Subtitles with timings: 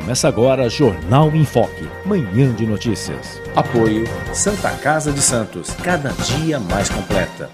[0.00, 3.38] Começa agora Jornal em Foque, manhã de notícias.
[3.54, 7.50] Apoio Santa Casa de Santos, cada dia mais completa.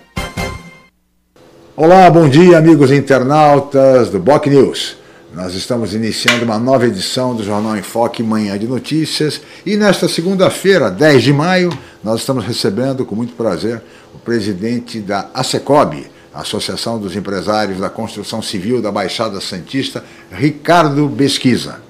[1.76, 4.96] Olá, bom dia, amigos internautas do Boc News.
[5.34, 10.08] Nós estamos iniciando uma nova edição do Jornal em Foque Manhã de Notícias e nesta
[10.08, 13.82] segunda-feira, 10 de maio, nós estamos recebendo com muito prazer
[14.14, 21.85] o presidente da ASECOB, Associação dos Empresários da Construção Civil da Baixada Santista, Ricardo Besquiza.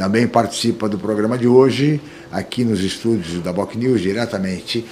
[0.00, 2.00] Também participa do programa de hoje,
[2.32, 4.82] aqui nos estúdios da Boc News, diretamente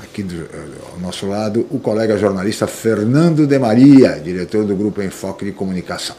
[0.00, 0.48] aqui do, eh,
[0.92, 6.14] ao nosso lado, o colega jornalista Fernando de Maria, diretor do Grupo Enfoque de Comunicação.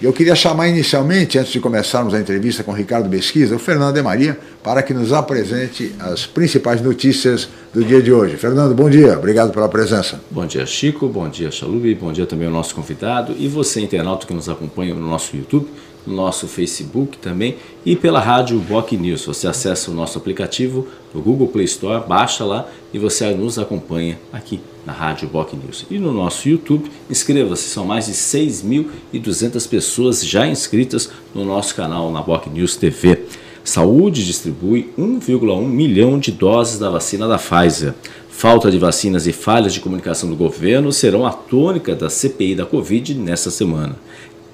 [0.00, 3.96] Eu queria chamar inicialmente, antes de começarmos a entrevista com o Ricardo Besquiza, o Fernando
[3.96, 8.36] de Maria, para que nos apresente as principais notícias do dia de hoje.
[8.36, 10.20] Fernando, bom dia, obrigado pela presença.
[10.30, 14.28] Bom dia, Chico, bom dia, Chalube, bom dia também ao nosso convidado e você, internauta
[14.28, 15.66] que nos acompanha no nosso YouTube
[16.06, 19.24] no nosso Facebook também e pela rádio Boc News.
[19.24, 24.18] Você acessa o nosso aplicativo no Google Play Store, baixa lá e você nos acompanha
[24.32, 25.86] aqui na rádio Boc News.
[25.90, 32.10] E no nosso YouTube, inscreva-se, são mais de 6.200 pessoas já inscritas no nosso canal
[32.10, 33.22] na Boc News TV.
[33.64, 37.94] Saúde distribui 1,1 milhão de doses da vacina da Pfizer.
[38.28, 42.66] Falta de vacinas e falhas de comunicação do governo serão a tônica da CPI da
[42.66, 43.96] Covid nesta semana.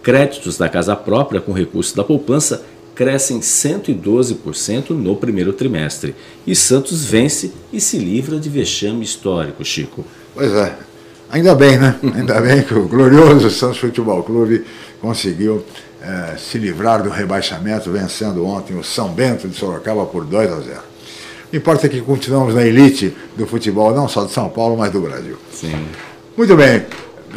[0.02, 2.62] Créditos da casa própria com recursos da poupança
[2.94, 6.14] crescem 112% no primeiro trimestre.
[6.46, 10.04] E Santos vence e se livra de vexame histórico, Chico.
[10.34, 10.74] Pois é.
[11.30, 11.94] Ainda bem, né?
[12.14, 14.64] Ainda bem que o glorioso Santos Futebol Clube
[15.00, 15.64] conseguiu
[16.02, 20.60] é, se livrar do rebaixamento, vencendo ontem o São Bento de Sorocaba por 2 a
[20.60, 20.80] 0.
[21.52, 24.92] O importa é que continuamos na elite do futebol, não só de São Paulo, mas
[24.92, 25.36] do Brasil.
[25.52, 25.86] Sim.
[26.36, 26.82] Muito bem.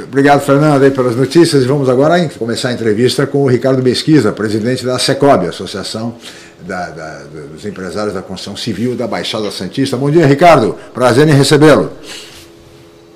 [0.02, 1.66] Obrigado, Fernando, aí pelas notícias.
[1.66, 6.16] Vamos agora começar a entrevista com o Ricardo Mesquisa, presidente da SECOB, Associação
[6.62, 9.96] da, da, dos Empresários da Construção Civil da Baixada Santista.
[9.96, 10.76] Bom dia, Ricardo.
[10.96, 11.92] Prazer em recebê-lo.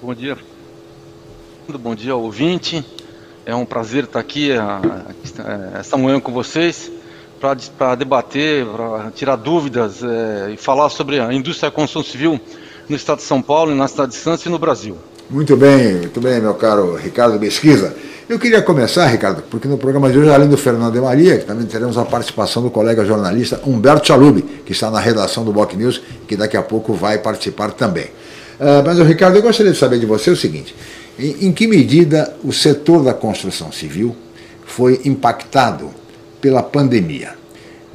[0.03, 0.37] Bom dia.
[1.67, 2.85] Bom dia, ouvinte.
[3.43, 4.51] É um prazer estar aqui
[5.79, 6.91] esta manhã com vocês
[7.39, 12.39] para debater, para tirar dúvidas é, e falar sobre a indústria da construção civil
[12.87, 14.95] no estado de São Paulo, na cidade de Santos e no Brasil.
[15.29, 17.93] Muito bem, muito bem, meu caro Ricardo Mesquisa.
[18.29, 21.65] Eu queria começar, Ricardo, porque no programa de hoje, além do Fernando de Maria, também
[21.65, 26.01] teremos a participação do colega jornalista Humberto Chalube, que está na redação do Boc News,
[26.25, 28.05] que daqui a pouco vai participar também.
[28.05, 30.73] Uh, mas, Ricardo, eu gostaria de saber de você o seguinte:
[31.19, 34.15] em, em que medida o setor da construção civil
[34.65, 35.89] foi impactado
[36.39, 37.33] pela pandemia?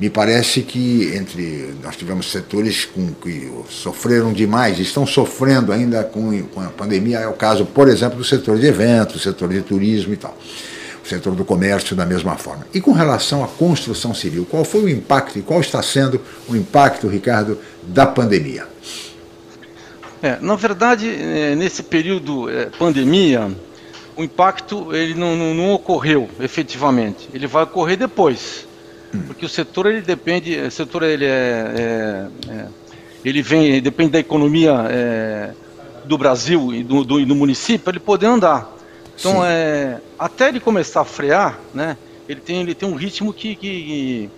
[0.02, 6.42] Me parece que entre nós tivemos setores com, que sofreram demais, estão sofrendo ainda com,
[6.48, 10.12] com a pandemia, é o caso, por exemplo, do setor de eventos, setor de turismo
[10.12, 10.36] e tal,
[11.04, 12.66] o setor do comércio da mesma forma.
[12.74, 16.56] E com relação à construção civil, qual foi o impacto e qual está sendo o
[16.56, 18.66] impacto, Ricardo, da pandemia?
[20.20, 23.48] É, na verdade, é, nesse período é, pandemia,
[24.16, 28.72] o impacto ele não, não, não ocorreu efetivamente, ele vai ocorrer depois
[29.27, 32.67] porque o setor ele depende, o setor ele é, é, é
[33.25, 35.53] ele vem, depende da economia é,
[36.05, 38.71] do Brasil e do, do, e do município para ele poder andar.
[39.19, 41.97] Então é, até ele começar a frear, né,
[42.28, 44.31] ele tem, ele tem um ritmo que, que,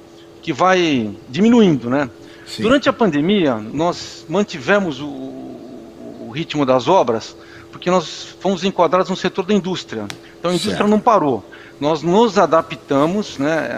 [0.43, 2.11] que vai diminuindo, né?
[2.47, 2.63] Sim.
[2.63, 7.37] Durante a pandemia nós mantivemos o, o ritmo das obras
[7.85, 10.07] porque nós fomos enquadrados no setor da indústria.
[10.39, 10.89] Então a indústria certo.
[10.89, 11.45] não parou
[11.81, 13.69] nós nos adaptamos né,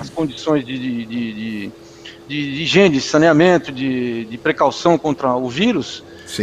[0.00, 1.72] às condições de, de, de, de,
[2.26, 6.02] de higiene, de saneamento, de, de precaução contra o vírus,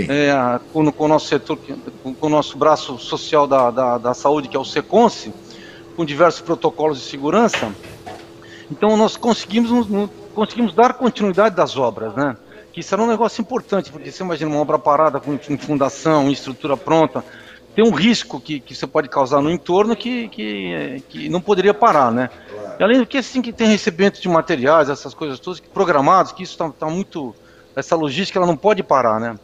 [0.09, 1.57] é, com, com, o nosso setor,
[2.03, 5.33] com, com o nosso braço social da, da, da saúde, que é o SECONSE,
[5.95, 7.71] com diversos protocolos de segurança.
[8.71, 9.87] Então nós conseguimos,
[10.33, 12.37] conseguimos dar continuidade das obras, né?
[12.73, 16.75] Que isso era um negócio importante, porque você imagina uma obra parada com fundação, estrutura
[16.75, 17.23] pronta,
[17.75, 21.73] tem um risco que, que você pode causar no entorno que, que, que não poderia
[21.73, 22.29] parar, né?
[22.79, 26.43] E além do que, assim, que tem recebimento de materiais, essas coisas todas programados, que
[26.43, 27.35] isso está tá muito...
[27.75, 29.37] Essa logística, ela não pode parar, né?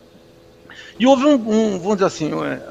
[1.00, 2.62] E houve um, um vamos dizer assim, é,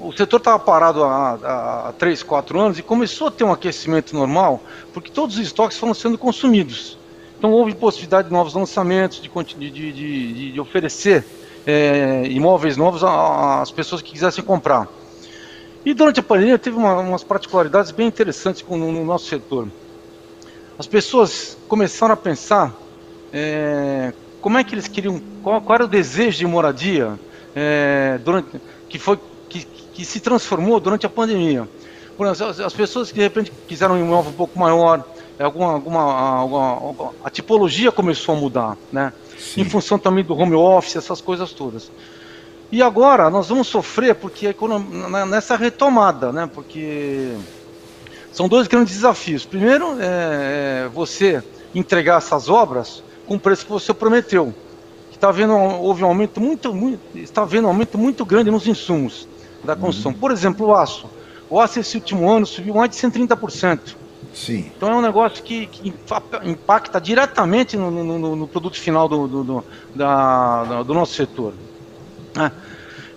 [0.00, 4.14] o setor estava parado há, há 3, 4 anos e começou a ter um aquecimento
[4.14, 4.60] normal,
[4.92, 6.97] porque todos os estoques foram sendo consumidos.
[7.38, 11.24] Então houve possibilidade de novos lançamentos, de, de, de, de oferecer
[11.64, 14.88] é, imóveis novos às pessoas que quisessem comprar.
[15.84, 19.68] E durante a pandemia teve uma, umas particularidades bem interessantes no, no, nosso setor.
[20.78, 22.74] As pessoas começaram a pensar
[23.32, 27.18] é, como é que eles queriam, qual, qual, era o desejo de moradia
[27.54, 29.18] é, durante, que foi
[29.48, 31.68] que, que, se transformou durante a pandemia.
[32.16, 35.04] Por exemplo, as, as pessoas que de repente quiseram um imóvel um pouco maior,
[35.44, 39.12] alguma, alguma, alguma, a tipologia começou a mudar, né?
[39.38, 39.60] Sim.
[39.60, 41.90] Em função também do home office, essas coisas todas.
[42.70, 46.50] E agora nós vamos sofrer porque economia, nessa retomada, né?
[46.52, 47.32] Porque
[48.32, 49.46] são dois grandes desafios.
[49.46, 51.42] Primeiro é, é você
[51.74, 54.52] entregar essas obras com o preço que você prometeu.
[55.10, 59.26] Está vendo houve um aumento muito, muito está vendo um aumento muito grande nos insumos
[59.64, 60.12] da construção.
[60.12, 60.18] Uhum.
[60.18, 61.08] Por exemplo, o aço.
[61.50, 63.96] O aço esse último ano subiu mais de 130%.
[64.34, 64.70] Sim.
[64.76, 65.92] Então é um negócio que, que
[66.44, 69.64] impacta diretamente no, no, no produto final do, do, do,
[69.94, 71.54] da, do nosso setor.
[72.38, 72.50] É.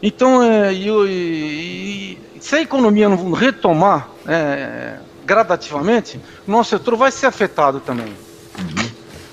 [0.02, 7.12] Então, é, e, e, se a economia não retomar é, gradativamente, o nosso setor vai
[7.12, 8.14] ser afetado também.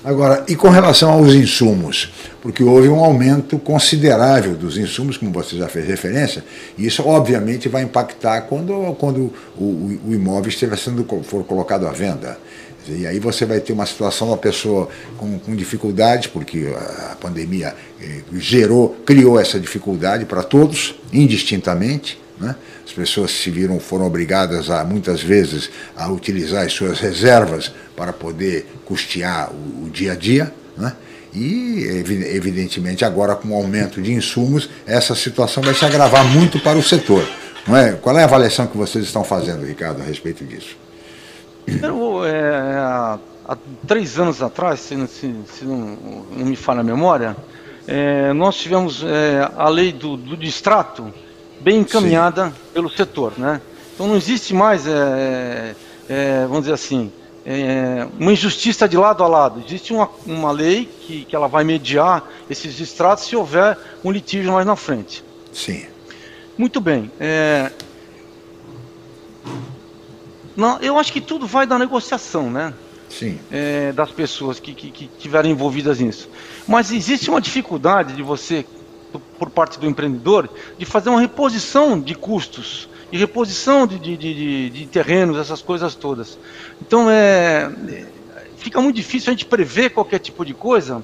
[0.09, 2.11] Agora, e com relação aos insumos?
[2.41, 6.43] Porque houve um aumento considerável dos insumos, como você já fez referência,
[6.75, 11.91] e isso obviamente vai impactar quando, quando o, o imóvel estiver sendo for colocado à
[11.91, 12.39] venda.
[12.87, 16.73] E aí você vai ter uma situação da pessoa com, com dificuldades, porque
[17.11, 22.19] a pandemia eh, gerou, criou essa dificuldade para todos, indistintamente.
[22.39, 22.55] Né?
[22.89, 28.11] As pessoas se viram, foram obrigadas a muitas vezes a utilizar as suas reservas para
[28.11, 30.51] poder custear o, o dia a dia.
[30.75, 30.91] Né?
[31.31, 31.83] E,
[32.33, 36.83] evidentemente, agora com o aumento de insumos, essa situação vai se agravar muito para o
[36.83, 37.23] setor.
[37.67, 37.91] Não é?
[37.91, 40.75] Qual é a avaliação que vocês estão fazendo, Ricardo, a respeito disso?
[41.67, 43.19] Eu, é, há,
[43.87, 45.77] três anos atrás, se, se, se não,
[46.35, 47.37] não, me falha a memória,
[47.87, 51.13] é, nós tivemos é, a lei do, do distrato,
[51.61, 52.53] bem encaminhada Sim.
[52.73, 53.61] pelo setor, né?
[53.93, 55.75] Então não existe mais, é,
[56.07, 57.11] é, vamos dizer assim,
[57.45, 59.61] é, uma injustiça de lado a lado.
[59.65, 64.53] Existe uma, uma lei que, que ela vai mediar esses distratos se houver um litígio
[64.53, 65.23] mais na frente.
[65.51, 65.85] Sim.
[66.57, 67.11] Muito bem.
[67.19, 67.71] É,
[70.55, 72.73] não, eu acho que tudo vai da negociação, né?
[73.09, 73.39] Sim.
[73.51, 76.29] É, das pessoas que, que, que tiveram envolvidas nisso.
[76.67, 78.65] Mas existe uma dificuldade de você
[79.37, 84.69] por parte do empreendedor de fazer uma reposição de custos e reposição de, de, de,
[84.69, 86.37] de terrenos, essas coisas todas.
[86.81, 87.71] Então é,
[88.57, 91.03] fica muito difícil a gente prever qualquer tipo de coisa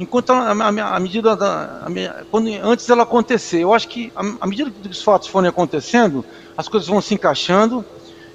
[0.00, 3.60] enquanto a, a, a medida da, a, quando, antes dela acontecer.
[3.60, 6.24] Eu acho que à medida que os fatos forem acontecendo,
[6.56, 7.84] as coisas vão se encaixando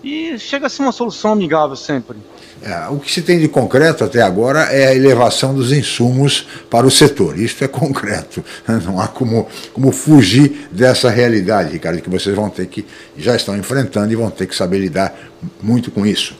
[0.08, 2.18] e chega a ser uma solução amigável sempre.
[2.62, 6.88] É, o que se tem de concreto até agora é a elevação dos insumos para
[6.88, 7.38] o setor.
[7.38, 8.44] Isso é concreto.
[8.86, 12.86] Não há como, como fugir dessa realidade, Ricardo, que vocês vão ter que,
[13.18, 15.14] já estão enfrentando e vão ter que saber lidar
[15.62, 16.36] muito com isso.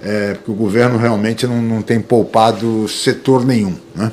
[0.00, 3.76] É, porque o governo realmente não, não tem poupado setor nenhum.
[3.96, 4.12] Né?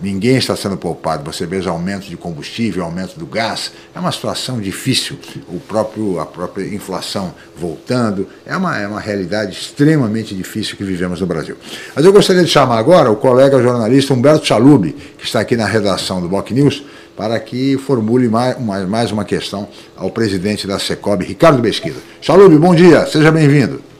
[0.00, 1.30] Ninguém está sendo poupado.
[1.30, 5.18] Você vê os aumentos de combustível, aumento do gás, é uma situação difícil.
[5.48, 11.20] O próprio, a própria inflação voltando, é uma, é uma realidade extremamente difícil que vivemos
[11.20, 11.56] no Brasil.
[11.94, 15.66] Mas eu gostaria de chamar agora o colega jornalista Humberto Chalub, que está aqui na
[15.66, 16.84] redação do Boc News,
[17.16, 21.98] para que formule mais, mais uma questão ao presidente da Secob, Ricardo Mesquita.
[22.20, 23.95] Chalub, bom dia, seja bem-vindo.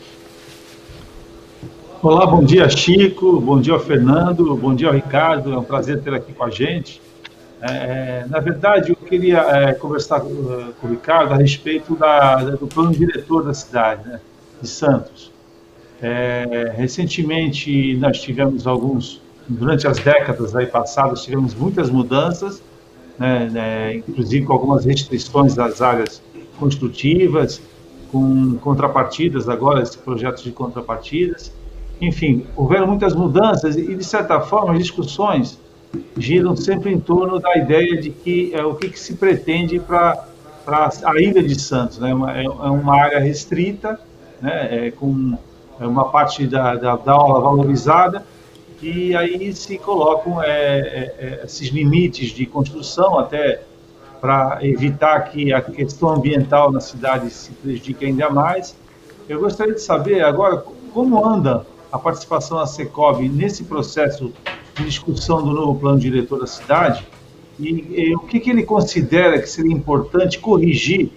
[2.03, 6.31] Olá, bom dia, Chico, bom dia, Fernando, bom dia, Ricardo, é um prazer ter aqui
[6.35, 7.01] com a gente.
[7.63, 10.29] É, na verdade, eu queria é, conversar com,
[10.79, 14.21] com, o Ricardo a respeito da, do plano diretor da cidade, né,
[14.61, 15.33] de Santos.
[16.01, 22.63] É, recentemente, nós tivemos alguns, durante as décadas aí passadas, tivemos muitas mudanças,
[23.19, 26.23] né, né, inclusive com algumas restrições das áreas
[26.59, 27.61] construtivas,
[28.13, 31.56] com contrapartidas agora, esses projetos de contrapartidas
[32.01, 35.59] enfim, houveram muitas mudanças e, de certa forma, as discussões
[36.17, 40.27] giram sempre em torno da ideia de que é, o que, que se pretende para
[40.67, 41.99] a ilha de Santos.
[41.99, 42.11] Né?
[42.35, 43.99] É, é uma área restrita,
[44.41, 44.87] né?
[44.87, 45.39] é, com
[45.79, 48.25] é uma parte da, da, da aula valorizada,
[48.81, 53.63] e aí se colocam é, é, é esses limites de construção até
[54.21, 58.75] para evitar que a questão ambiental na cidade se prejudique ainda mais.
[59.29, 64.33] Eu gostaria de saber agora como anda a participação da Secob nesse processo
[64.75, 67.07] de discussão do novo plano diretor da cidade
[67.59, 71.11] e, e o que, que, ele considera que seria importante corrigir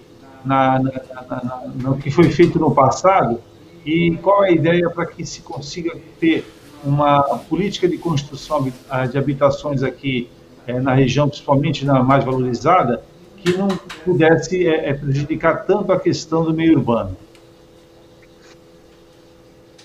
[0.46, 0.92] na, na,
[1.30, 3.42] na, no que foi feito no passado
[3.86, 6.46] e qual a ideia para que se consiga ter
[6.84, 8.72] uma política de construção
[9.12, 10.30] de habitações aqui
[10.66, 13.04] é, na região, principalmente na mais valorizada,
[13.38, 13.68] que não
[14.06, 17.18] pudesse é, prejudicar tanto a questão do meio urbano.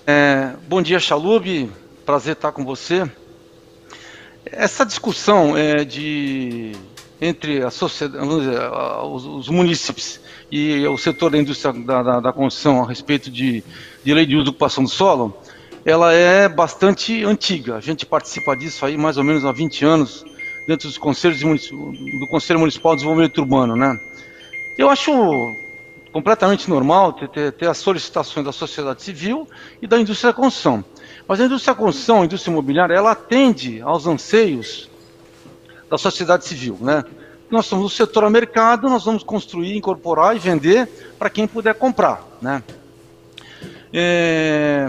[0.06, 1.70] É, bom dia, Chalub.
[2.04, 3.10] Prazer estar com você.
[4.44, 6.72] Essa discussão é, de
[7.18, 8.60] entre a sociedade, dizer,
[9.02, 10.20] os, os, municípios
[10.52, 13.64] e o setor da indústria da, da, da construção a respeito de,
[14.04, 15.34] de lei de uso e ocupação do solo,
[15.86, 17.76] ela é bastante antiga.
[17.76, 20.22] A gente participa disso aí mais ou menos há 20 anos
[20.66, 23.98] dentro dos conselhos do Conselho Municipal de Desenvolvimento Urbano, né?
[24.76, 25.56] Eu acho
[26.14, 29.48] completamente normal ter, ter, ter, as solicitações da sociedade civil
[29.82, 30.84] e da indústria da construção.
[31.26, 34.88] Mas a indústria da construção, a indústria imobiliária, ela atende aos anseios
[35.90, 37.02] da sociedade civil, né?
[37.50, 41.74] Nós somos o setor a mercado, nós vamos construir, incorporar e vender para quem puder
[41.74, 42.62] comprar, né?
[43.92, 44.86] É,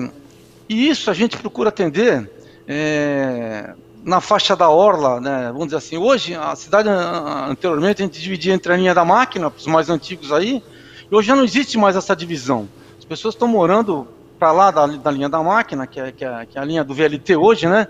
[0.70, 2.30] e isso a gente procura atender
[2.68, 5.48] é, na faixa da orla, né?
[5.48, 9.48] Vamos dizer assim, hoje a cidade anteriormente a gente dividia entre a linha da máquina,
[9.48, 10.62] os mais antigos aí,
[11.10, 12.68] e hoje já não existe mais essa divisão.
[12.98, 14.08] As pessoas estão morando
[14.40, 16.84] para lá da, da, linha da máquina, que é, que, é, que é a linha
[16.84, 17.88] do VLT hoje, né?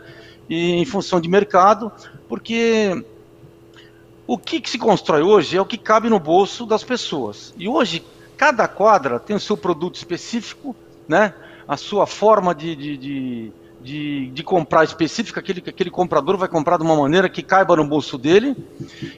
[0.50, 1.92] E em função de mercado,
[2.30, 3.04] porque
[4.28, 7.54] o que, que, se constrói hoje é o que cabe no bolso das pessoas.
[7.58, 8.04] E hoje,
[8.38, 10.76] cada quadra tem o seu produto específico,
[11.08, 11.34] né?
[11.68, 16.78] a sua forma de, de, de, de, de comprar específica, aquele, aquele comprador vai comprar
[16.78, 18.56] de uma maneira que caiba no bolso dele.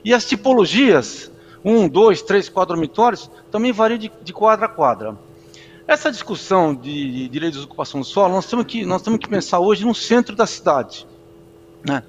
[0.03, 1.31] E as tipologias,
[1.67, 5.17] um, dois, três, quatro dormitórios, também variam de, de quadra a quadra.
[5.85, 9.59] Essa discussão de, lei de ocupação do solo, nós temos que, nós temos que pensar
[9.59, 11.05] hoje no centro da cidade.
[11.85, 12.03] Né?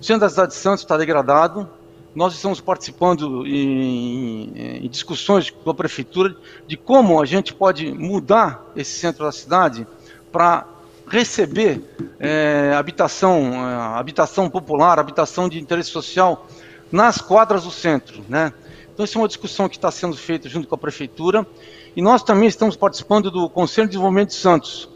[0.00, 1.68] O centro da cidade de Santos está degradado,
[2.16, 6.34] nós estamos participando em, em, discussões com a prefeitura
[6.66, 9.86] de como a gente pode mudar esse centro da cidade
[10.32, 10.66] para
[11.06, 11.80] receber
[12.18, 16.48] é, habitação, é, habitação popular, habitação de interesse social
[16.90, 18.52] nas quadras do centro, né?
[18.96, 21.46] Então, isso é uma discussão que está sendo feita junto com a prefeitura
[21.94, 24.88] e nós também estamos participando do Conselho de Desenvolvimento de Santos,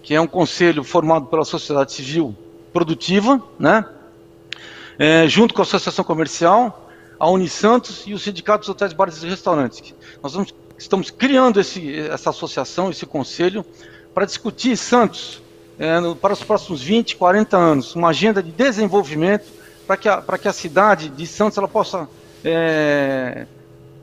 [0.00, 2.36] que é um conselho formado pela sociedade civil
[2.72, 3.84] produtiva, né?
[4.96, 9.28] é, junto com a Associação Comercial, a Unisantos e o Sindicato dos Hotéis, Bares e
[9.28, 9.92] Restaurantes.
[10.22, 13.66] Nós vamos, estamos criando esse, essa associação, esse conselho,
[14.14, 15.42] para discutir Santos
[15.80, 19.50] é, no, para os próximos 20, 40 anos, uma agenda de desenvolvimento
[19.84, 22.08] para que, a, que a cidade de Santos ela possa
[22.44, 23.46] é,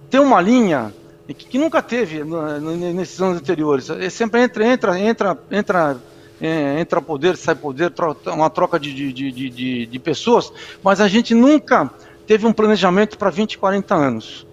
[0.09, 0.93] ter uma linha
[1.27, 3.89] que, que nunca teve no, no, nesses anos anteriores.
[3.89, 5.97] Ele sempre entra, entra, entra, entra
[6.41, 7.93] é, entra poder, sai poder,
[8.27, 11.89] uma troca de, de, de, de, de pessoas, mas a gente nunca
[12.25, 14.47] teve um planejamento para 20, 40 anos.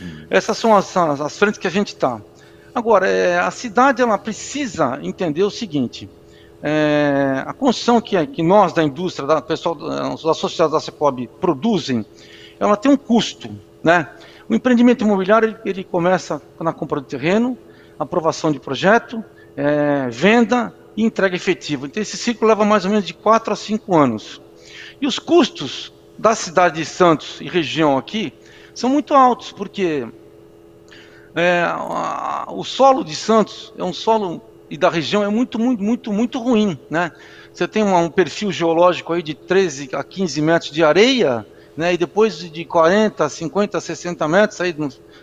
[0.00, 0.26] Hum.
[0.30, 2.20] Essas são as, as, as, frentes que a gente está.
[2.74, 6.08] Agora, é, a cidade ela precisa entender o seguinte:
[6.62, 9.76] é, a construção que, que nós da indústria, da pessoal,
[10.14, 12.06] os associados da Secob produzem,
[12.62, 13.50] ela tem um custo,
[13.82, 14.08] né?
[14.48, 17.58] O empreendimento imobiliário ele, ele começa na compra do terreno,
[17.98, 19.24] aprovação de projeto,
[19.56, 21.86] é, venda e entrega efetiva.
[21.86, 24.40] Então, esse ciclo leva mais ou menos de 4 a 5 anos.
[25.00, 28.32] E os custos da cidade de Santos e região aqui
[28.74, 30.06] são muito altos, porque
[31.34, 34.40] é, a, o solo de Santos é um solo
[34.70, 37.10] e da região é muito, muito, muito, muito ruim, né?
[37.52, 41.44] Você tem uma, um perfil geológico aí de 13 a 15 metros de areia,
[41.76, 41.94] né?
[41.94, 44.74] E depois de 40, 50, 60 metros aí,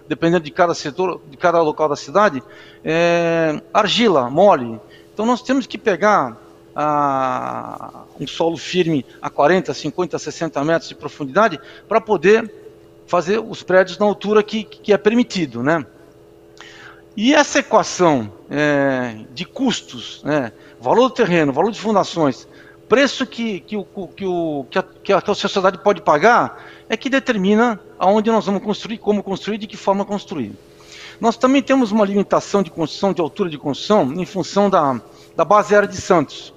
[0.08, 2.44] dependendo de cada setor, de cada local da cidade,
[2.84, 4.80] é, argila, mole.
[5.14, 6.38] Então nós temos que pegar
[6.76, 12.52] ah, um solo firme a 40, 50, 60 metros de profundidade para poder
[13.06, 15.86] fazer os prédios na altura que, que é permitido, né?
[17.18, 22.48] E essa equação é, de custos, né, valor do terreno, valor de fundações,
[22.90, 27.10] preço que, que, o, que, o, que, a, que a sociedade pode pagar, é que
[27.10, 30.54] determina aonde nós vamos construir, como construir, de que forma construir.
[31.22, 35.00] Nós também temos uma limitação de construção, de altura de construção, em função da,
[35.36, 36.52] da base aérea de Santos,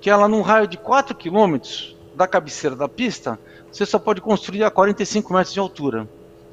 [0.00, 3.38] que ela, num raio de 4 quilômetros da cabeceira da pista,
[3.70, 6.06] você só pode construir a 45 metros de altura.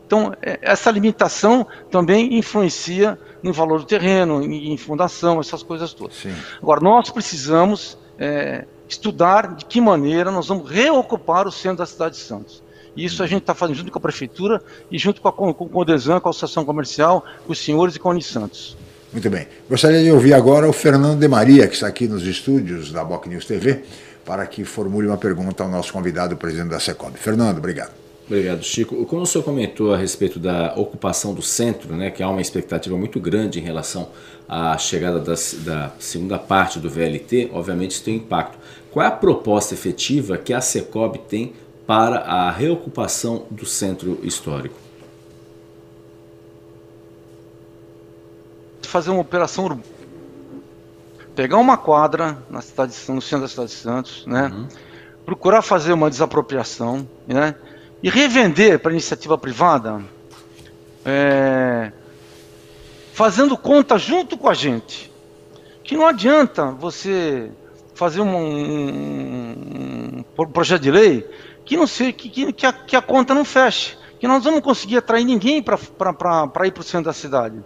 [0.08, 6.16] Então, é, essa limitação também influencia no valor do terreno, em, fundação, essas coisas todas.
[6.16, 6.34] Sim.
[6.62, 12.16] Agora, nós precisamos é, estudar de que maneira nós vamos reocupar o centro da cidade
[12.16, 12.64] de Santos.
[12.96, 15.54] E isso a gente está fazendo junto com a Prefeitura e junto com, a, com,
[15.54, 18.76] com o Codesan, com a Associação Comercial, com os senhores e com a Unisantos.
[19.14, 19.48] Muito bem.
[19.70, 23.28] Gostaria de ouvir agora o Fernando de Maria, que está aqui nos estúdios da Boc
[23.28, 23.84] News TV,
[24.26, 27.18] para que formule uma pergunta ao nosso convidado, o presidente da Secob.
[27.18, 27.92] Fernando, obrigado.
[28.28, 29.04] Obrigado, Chico.
[29.08, 32.96] Como o senhor comentou a respeito da ocupação do centro, né, que há uma expectativa
[32.96, 34.10] muito grande em relação
[34.48, 38.59] à chegada da, da segunda parte do VLT, obviamente isso tem impacto.
[38.92, 41.54] Qual é a proposta efetiva que a Secob tem
[41.86, 44.76] para a reocupação do centro histórico?
[48.84, 50.00] Fazer uma operação urbana.
[51.36, 54.48] Pegar uma quadra na cidade, no centro da cidade de Santos, né?
[54.48, 54.68] Uhum.
[55.26, 57.56] Procurar fazer uma desapropriação, né?
[58.02, 60.02] e revender para iniciativa privada,
[61.06, 61.92] é,
[63.14, 65.12] fazendo conta junto com a gente.
[65.84, 67.52] Que não adianta você
[68.00, 71.30] fazer um, um, um projeto de lei
[71.66, 74.96] que não sei que, que, a, que a conta não feche, que nós vamos conseguir
[74.96, 75.76] atrair ninguém para
[76.66, 77.62] ir para o centro da cidade.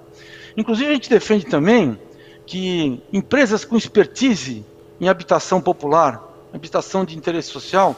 [0.57, 1.99] Inclusive a gente defende também
[2.47, 4.65] que empresas com expertise
[4.99, 6.19] em habitação popular,
[6.51, 7.95] habitação de interesse social,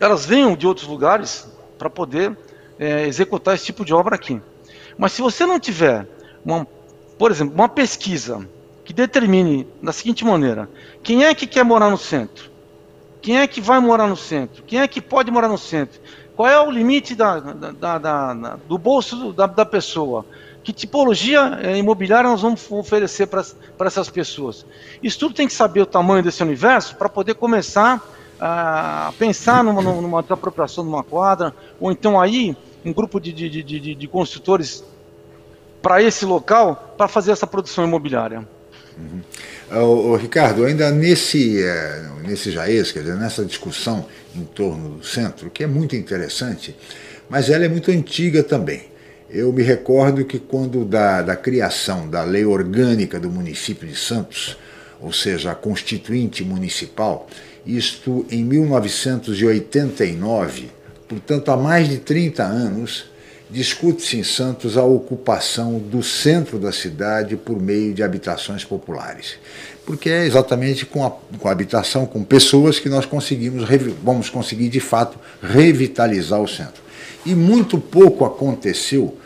[0.00, 1.46] elas venham de outros lugares
[1.78, 2.34] para poder
[2.78, 4.40] é, executar esse tipo de obra aqui.
[4.96, 6.08] Mas se você não tiver,
[6.42, 6.66] uma,
[7.18, 8.48] por exemplo, uma pesquisa
[8.84, 10.68] que determine da seguinte maneira:
[11.02, 12.50] quem é que quer morar no centro?
[13.22, 14.62] Quem é que vai morar no centro?
[14.62, 16.00] Quem é que pode morar no centro?
[16.34, 20.24] Qual é o limite da, da, da, do bolso da, da pessoa?
[20.62, 23.44] Que tipologia é, imobiliária nós vamos oferecer para
[23.86, 24.64] essas pessoas?
[25.02, 28.02] Isso tudo tem que saber o tamanho desse universo para poder começar
[28.40, 33.62] a pensar numa, numa desapropriação de uma quadra, ou então aí um grupo de, de,
[33.62, 34.82] de, de construtores
[35.82, 38.48] para esse local para fazer essa produção imobiliária.
[39.00, 39.82] Uhum.
[39.82, 45.04] O, o, Ricardo, ainda nesse, é, nesse jaez, quer dizer, nessa discussão em torno do
[45.04, 46.76] centro, que é muito interessante,
[47.28, 48.90] mas ela é muito antiga também.
[49.28, 54.56] Eu me recordo que quando da, da criação da lei orgânica do município de Santos,
[55.00, 57.28] ou seja, a constituinte municipal,
[57.64, 60.70] isto em 1989,
[61.08, 63.04] portanto há mais de 30 anos,
[63.50, 69.34] discute-se em Santos a ocupação do centro da cidade por meio de habitações populares.
[69.84, 73.64] Porque é exatamente com a, com a habitação, com pessoas, que nós conseguimos,
[74.02, 76.82] vamos conseguir de fato revitalizar o centro.
[77.26, 79.16] E muito pouco aconteceu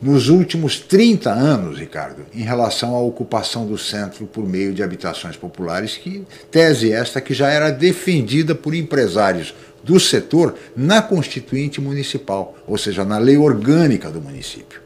[0.00, 5.36] nos últimos 30 anos, Ricardo, em relação à ocupação do centro por meio de habitações
[5.36, 9.54] populares, que tese esta que já era defendida por empresários
[9.90, 14.80] do setor na Constituinte Municipal, ou seja, na lei orgânica do município.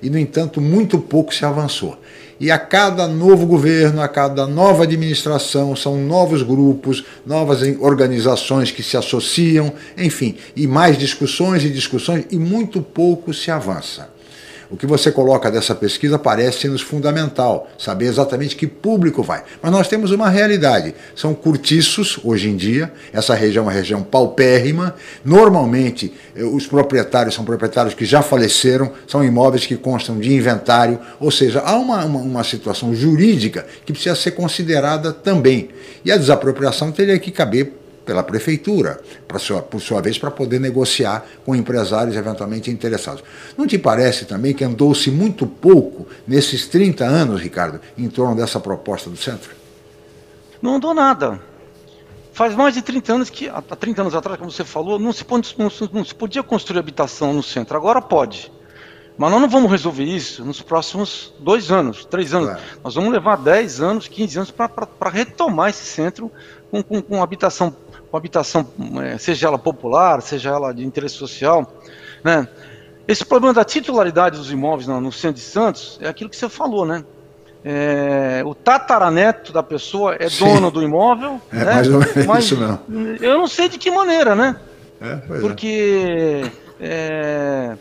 [0.00, 1.98] E, no entanto, muito pouco se avançou.
[2.38, 8.82] E a cada novo governo, a cada nova administração, são novos grupos, novas organizações que
[8.82, 14.13] se associam, enfim, e mais discussões e discussões, e muito pouco se avança.
[14.70, 19.42] O que você coloca dessa pesquisa parece-nos fundamental, saber exatamente que público vai.
[19.62, 24.02] Mas nós temos uma realidade: são curtiços hoje em dia, essa região é uma região
[24.02, 24.94] paupérrima.
[25.24, 30.98] Normalmente, eh, os proprietários são proprietários que já faleceram, são imóveis que constam de inventário,
[31.20, 35.68] ou seja, há uma, uma, uma situação jurídica que precisa ser considerada também.
[36.04, 39.00] E a desapropriação teria que caber pela prefeitura,
[39.38, 43.22] sua, por sua vez, para poder negociar com empresários eventualmente interessados.
[43.56, 48.60] Não te parece também que andou-se muito pouco nesses 30 anos, Ricardo, em torno dessa
[48.60, 49.50] proposta do centro?
[50.60, 51.40] Não andou nada.
[52.32, 55.24] Faz mais de 30 anos que, há 30 anos atrás, como você falou, não se,
[55.56, 57.76] não, não se podia construir habitação no centro.
[57.76, 58.50] Agora pode.
[59.16, 62.48] Mas nós não vamos resolver isso nos próximos dois anos, três anos.
[62.48, 62.62] Claro.
[62.82, 64.70] Nós vamos levar 10 anos, 15 anos para
[65.08, 66.30] retomar esse centro
[66.70, 67.74] com, com, com habitação
[68.14, 68.64] com habitação,
[69.02, 71.68] é, seja ela popular, seja ela de interesse social,
[72.22, 72.46] né?
[73.08, 76.86] Esse problema da titularidade dos imóveis no, centro de Santos é aquilo que você falou,
[76.86, 77.04] né?
[77.64, 80.44] É, o tataraneto da pessoa é Sim.
[80.44, 81.74] dono do imóvel, é, né?
[81.74, 82.78] mais ou menos mas isso mesmo.
[83.20, 84.56] eu não sei de que maneira, né?
[85.00, 85.40] É, é.
[85.40, 87.76] Porque é,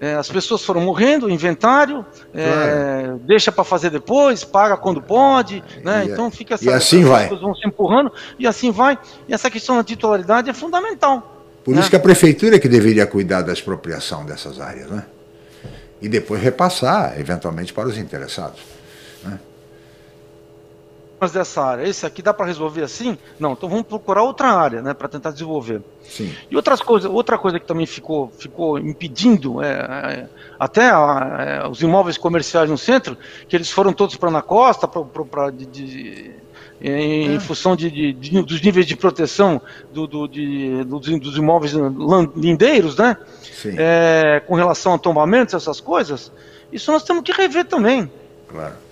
[0.00, 2.04] é, as pessoas foram morrendo, inventário,
[2.34, 6.04] é, deixa para fazer depois, paga quando pode, né?
[6.04, 7.24] E, então fica essa, e assim vai.
[7.24, 8.98] pessoas vão se empurrando e assim vai.
[9.28, 11.46] E essa questão da titularidade é fundamental.
[11.64, 11.80] Por né?
[11.80, 15.04] isso que a prefeitura é que deveria cuidar da expropriação dessas áreas, né?
[16.02, 18.73] E depois repassar, eventualmente, para os interessados.
[21.32, 21.86] Dessa área.
[21.86, 23.18] Esse aqui dá para resolver assim?
[23.38, 25.82] Não, então vamos procurar outra área, né, para tentar desenvolver.
[26.02, 26.32] Sim.
[26.50, 31.68] E outras coisas, outra coisa que também ficou, ficou impedindo, é, é até a, é,
[31.68, 33.16] os imóveis comerciais no centro,
[33.48, 36.30] que eles foram todos para na costa, pra de, de,
[36.80, 37.40] em, é.
[37.40, 39.60] função de, de, dos níveis de proteção
[39.92, 41.72] do, do, dos imóveis
[42.36, 43.16] lindeiros, né?
[43.76, 46.30] É, com relação a tombamentos, essas coisas.
[46.70, 48.10] Isso nós temos que rever também.
[48.48, 48.83] Claro.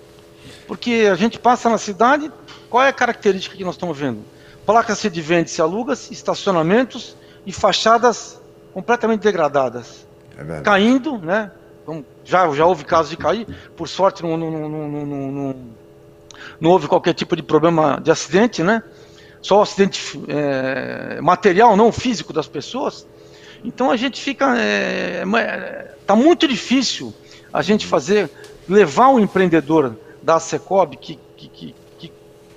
[0.67, 2.31] Porque a gente passa na cidade,
[2.69, 4.23] qual é a característica que nós estamos vendo?
[4.65, 8.41] Placas de vende se aluga estacionamentos e fachadas
[8.73, 10.07] completamente degradadas.
[10.37, 11.51] É caindo, né?
[12.23, 13.45] Já, já houve casos de cair,
[13.75, 15.55] por sorte não, não, não, não,
[16.59, 18.81] não houve qualquer tipo de problema de acidente, né?
[19.41, 23.05] Só acidente é, material, não físico das pessoas.
[23.63, 24.57] Então a gente fica.
[24.57, 27.13] É, é, tá muito difícil
[27.51, 28.29] a gente fazer,
[28.67, 31.75] levar o empreendedor da Secob, que, que, que,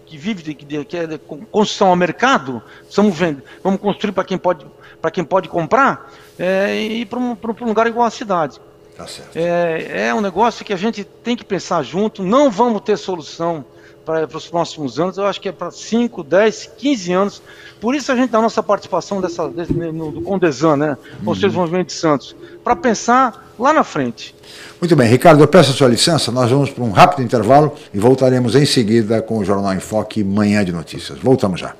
[0.06, 1.18] que vive de, que é
[1.50, 2.62] construção ao mercado,
[2.94, 4.64] vamos, vender, vamos construir para quem pode
[5.00, 8.60] para quem pode comprar é, e ir para um, um, lugar igual a cidade.
[8.96, 12.96] Tá é, é um negócio que a gente tem que pensar junto, não vamos ter
[12.96, 13.64] solução
[14.06, 17.42] para os próximos anos, eu acho que é para 5, 10, 15 anos.
[17.80, 20.96] Por isso a gente dá a nossa participação dessa, desse, no, do Condesan, né?
[20.96, 21.34] Conselho uhum.
[21.34, 24.32] de Desenvolvimento de Santos, para pensar lá na frente.
[24.80, 27.98] Muito bem, Ricardo, eu peço a sua licença, nós vamos para um rápido intervalo e
[27.98, 31.18] voltaremos em seguida com o Jornal em Foque Manhã de Notícias.
[31.18, 31.74] Voltamos já.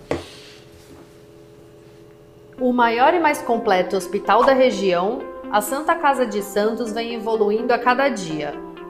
[2.59, 5.21] O maior e mais completo hospital da região,
[5.53, 8.67] a Santa Casa de Santos vem evoluindo a cada dia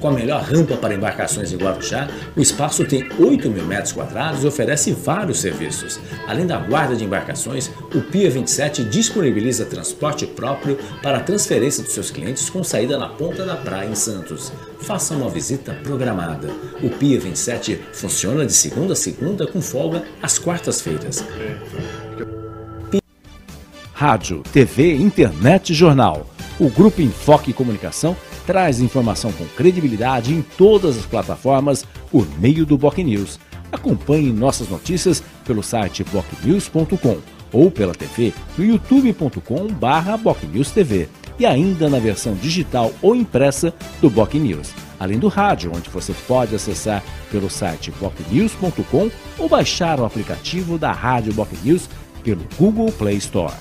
[0.00, 4.42] Com a melhor rampa para embarcações em Guarujá, o espaço tem 8 mil metros quadrados
[4.42, 6.00] e oferece vários serviços.
[6.26, 11.92] Além da guarda de embarcações, o Pia 27 disponibiliza transporte próprio para a transferência dos
[11.92, 14.50] seus clientes com saída na ponta da praia em Santos.
[14.80, 16.48] Faça uma visita programada.
[16.82, 21.22] O Pia 27 funciona de segunda a segunda com folga às quartas-feiras.
[23.92, 26.26] Rádio, TV, internet e jornal.
[26.58, 32.78] O Grupo Enfoque Comunicação traz informação com credibilidade em todas as plataformas por meio do
[32.78, 33.38] Boc News.
[33.72, 37.18] Acompanhe nossas notícias pelo site bocnews.com
[37.52, 44.74] ou pela TV no youtube.com/bocnewstv e ainda na versão digital ou impressa do Boc News,
[44.98, 50.92] além do rádio, onde você pode acessar pelo site bocnews.com ou baixar o aplicativo da
[50.92, 51.88] Rádio Boc News
[52.22, 53.54] pelo Google Play Store.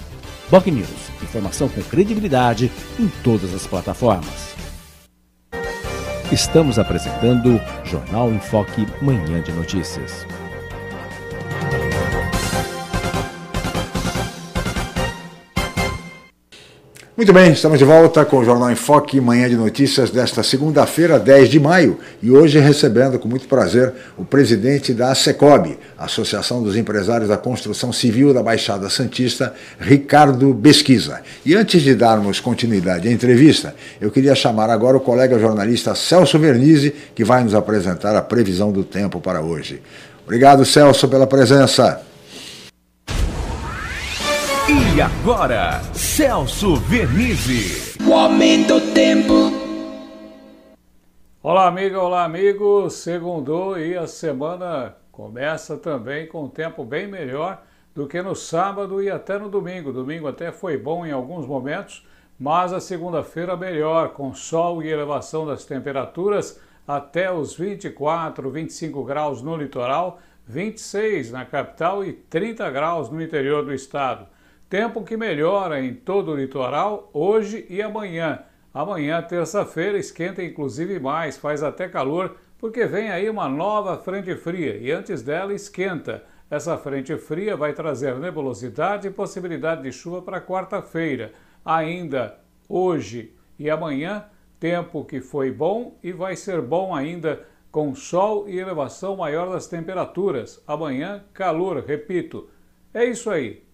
[0.52, 0.90] Boc News,
[1.24, 4.49] informação com credibilidade em todas as plataformas.
[6.32, 10.28] Estamos apresentando Jornal em Foque Manhã de Notícias.
[17.20, 21.20] Muito bem, estamos de volta com o Jornal em Foque, manhã de notícias desta segunda-feira,
[21.20, 26.78] 10 de maio, e hoje recebendo com muito prazer o presidente da ASECOB, Associação dos
[26.78, 31.20] Empresários da Construção Civil da Baixada Santista, Ricardo Besquiza.
[31.46, 36.40] E antes de darmos continuidade à entrevista, eu queria chamar agora o colega jornalista Celso
[36.40, 39.82] Vernizzi, que vai nos apresentar a previsão do tempo para hoje.
[40.24, 42.02] Obrigado, Celso, pela presença.
[44.72, 47.98] E agora, Celso Vernizzi.
[48.08, 49.34] O aumento do tempo.
[51.42, 52.88] Olá, amiga, olá, amigo.
[52.92, 57.64] Segundo e a semana começa também com um tempo bem melhor
[57.96, 59.92] do que no sábado e até no domingo.
[59.92, 62.06] Domingo até foi bom em alguns momentos,
[62.40, 69.42] mas a segunda-feira melhor, com sol e elevação das temperaturas até os 24, 25 graus
[69.42, 74.28] no litoral, 26 na capital e 30 graus no interior do estado.
[74.70, 78.44] Tempo que melhora em todo o litoral hoje e amanhã.
[78.72, 84.78] Amanhã, terça-feira, esquenta inclusive mais, faz até calor, porque vem aí uma nova frente fria
[84.78, 86.24] e antes dela esquenta.
[86.52, 91.32] Essa frente fria vai trazer nebulosidade e possibilidade de chuva para quarta-feira.
[91.66, 94.26] Ainda hoje e amanhã,
[94.60, 99.66] tempo que foi bom e vai ser bom ainda com sol e elevação maior das
[99.66, 100.64] temperaturas.
[100.68, 102.52] Amanhã, calor, repito.
[102.94, 103.68] É isso aí.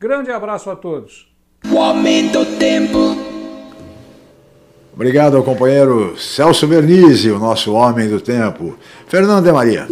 [0.00, 1.26] Grande abraço a todos.
[1.68, 3.16] O aumento tempo.
[4.94, 8.78] Obrigado ao companheiro Celso Vernizzi, o nosso homem do tempo.
[9.08, 9.88] Fernando de Maria,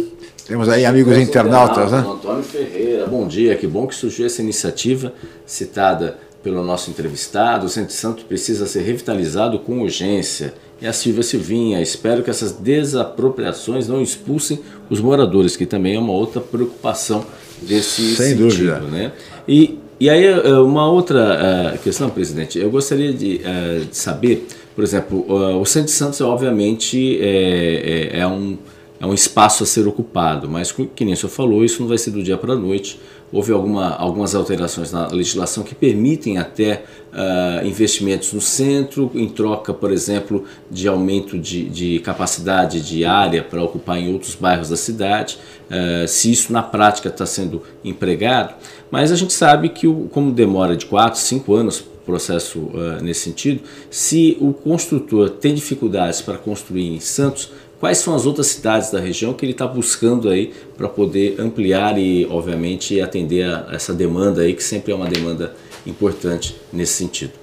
[0.47, 1.97] temos aí amigos internautas, né?
[1.97, 5.11] Antônio Ferreira, bom dia, que bom que surgiu essa iniciativa
[5.45, 7.65] citada pelo nosso entrevistado.
[7.65, 10.53] O Centro Santo precisa ser revitalizado com urgência.
[10.81, 15.99] E a Silvia Silvinha, espero que essas desapropriações não expulsem os moradores, que também é
[15.99, 17.25] uma outra preocupação
[17.61, 18.47] desse Sem sentido.
[18.47, 18.79] Dúvida.
[18.79, 19.11] Né?
[19.45, 24.83] E e aí, eh, uma outra uh, questão, presidente, eu gostaria de, de saber, por
[24.83, 25.25] exemplo,
[25.59, 28.57] o Santos Santos, obviamente, é, é, é, um,
[28.99, 31.97] é um espaço a ser ocupado, mas que nem o senhor falou, isso não vai
[31.97, 32.99] ser do dia para a noite.
[33.31, 39.73] Houve alguma, algumas alterações na legislação que permitem até uh, investimentos no centro, em troca,
[39.73, 44.77] por exemplo, de aumento de, de capacidade de área para ocupar em outros bairros da
[44.77, 45.37] cidade,
[45.69, 48.55] uh, se isso na prática está sendo empregado.
[48.89, 53.19] Mas a gente sabe que, o, como demora de 4, 5 anos processo uh, nesse
[53.19, 53.61] sentido,
[53.91, 58.99] se o construtor tem dificuldades para construir em Santos, quais são as outras cidades da
[58.99, 64.41] região que ele está buscando aí para poder ampliar e, obviamente, atender a essa demanda
[64.41, 67.33] aí, que sempre é uma demanda importante nesse sentido.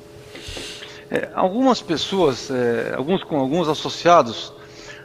[1.10, 4.52] É, algumas pessoas, é, alguns com alguns associados,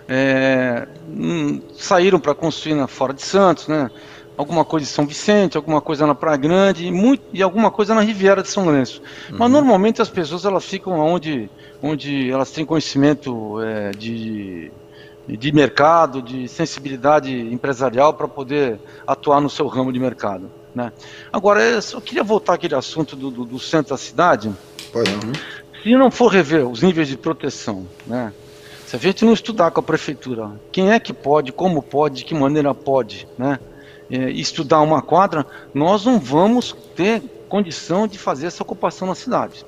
[0.08, 3.92] é, hum, saíram para construir na, fora de Santos, né?
[4.36, 7.94] Alguma coisa em São Vicente, alguma coisa na Praia Grande e, muito, e alguma coisa
[7.94, 9.02] na Riviera de São Lourenço.
[9.30, 9.36] Uhum.
[9.38, 11.50] Mas normalmente as pessoas elas ficam onde,
[11.84, 14.72] onde elas têm conhecimento é, de
[15.38, 20.50] de mercado, de sensibilidade empresarial para poder atuar no seu ramo de mercado.
[20.74, 20.92] Né?
[21.32, 24.52] Agora, eu só queria voltar àquele assunto do, do, do centro da cidade.
[24.92, 25.34] Pois não.
[25.82, 28.34] Se não for rever os níveis de proteção, né?
[28.86, 32.26] se a gente não estudar com a prefeitura quem é que pode, como pode, de
[32.26, 33.60] que maneira pode, né?
[34.12, 39.64] É, estudar uma quadra, nós não vamos ter condição de fazer essa ocupação na cidade.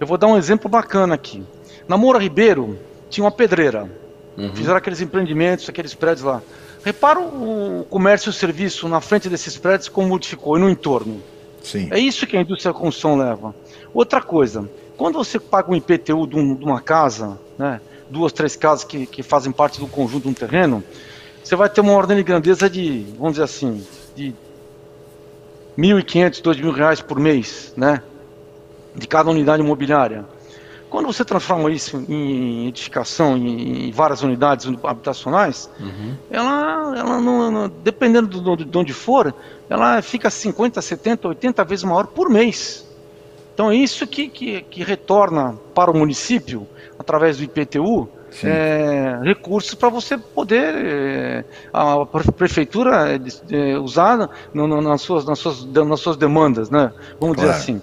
[0.00, 1.44] Eu vou dar um exemplo bacana aqui.
[1.86, 2.78] Na Moura Ribeiro
[3.10, 3.90] tinha uma pedreira.
[4.36, 4.54] Uhum.
[4.54, 6.42] Fizeram aqueles empreendimentos, aqueles prédios lá.
[6.84, 11.22] Repara o comércio e o serviço na frente desses prédios como modificou e no entorno.
[11.62, 11.88] Sim.
[11.90, 13.54] É isso que a indústria da construção leva.
[13.92, 18.54] Outra coisa, quando você paga um IPTU de, um, de uma casa, né, duas, três
[18.54, 20.84] casas que, que fazem parte do conjunto de um terreno,
[21.42, 24.34] você vai ter uma ordem de grandeza de, vamos dizer assim, de
[25.78, 28.02] 1.500, 2.000 reais por mês, né?
[28.94, 30.24] De cada unidade imobiliária.
[30.94, 36.14] Quando você transforma isso em edificação, em, várias unidades habitacionais, uhum.
[36.30, 39.34] ela, ela não, não, dependendo do, de onde for,
[39.68, 42.88] ela fica 50, 70, 80 vezes maior por mês.
[43.52, 46.64] Então é isso que, que, que retorna para o município,
[46.96, 48.08] através do IPTU,
[48.44, 55.40] é, recursos para você poder é, a prefeitura é, usar no, no, nas, suas, nas,
[55.40, 56.92] suas, nas suas demandas, né?
[57.18, 57.50] Vamos claro.
[57.50, 57.82] dizer assim.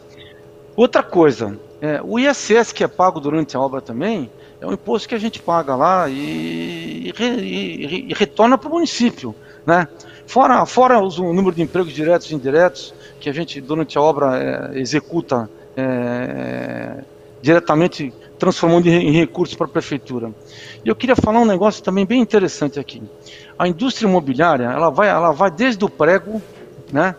[0.78, 4.30] Outra coisa, é, o ISS que é pago durante a obra também
[4.62, 8.74] é um imposto que a gente paga lá e, e, e, e retorna para o
[8.74, 9.88] município, né?
[10.28, 14.02] Fora, fora os, o número de empregos diretos e indiretos que a gente durante a
[14.02, 17.00] obra é, executa é,
[17.42, 20.32] diretamente transformando em, recursos para a prefeitura.
[20.86, 23.02] E eu queria falar um negócio também bem interessante aqui.
[23.58, 26.42] A indústria imobiliária ela vai, ela vai desde o prego,
[26.92, 27.16] né,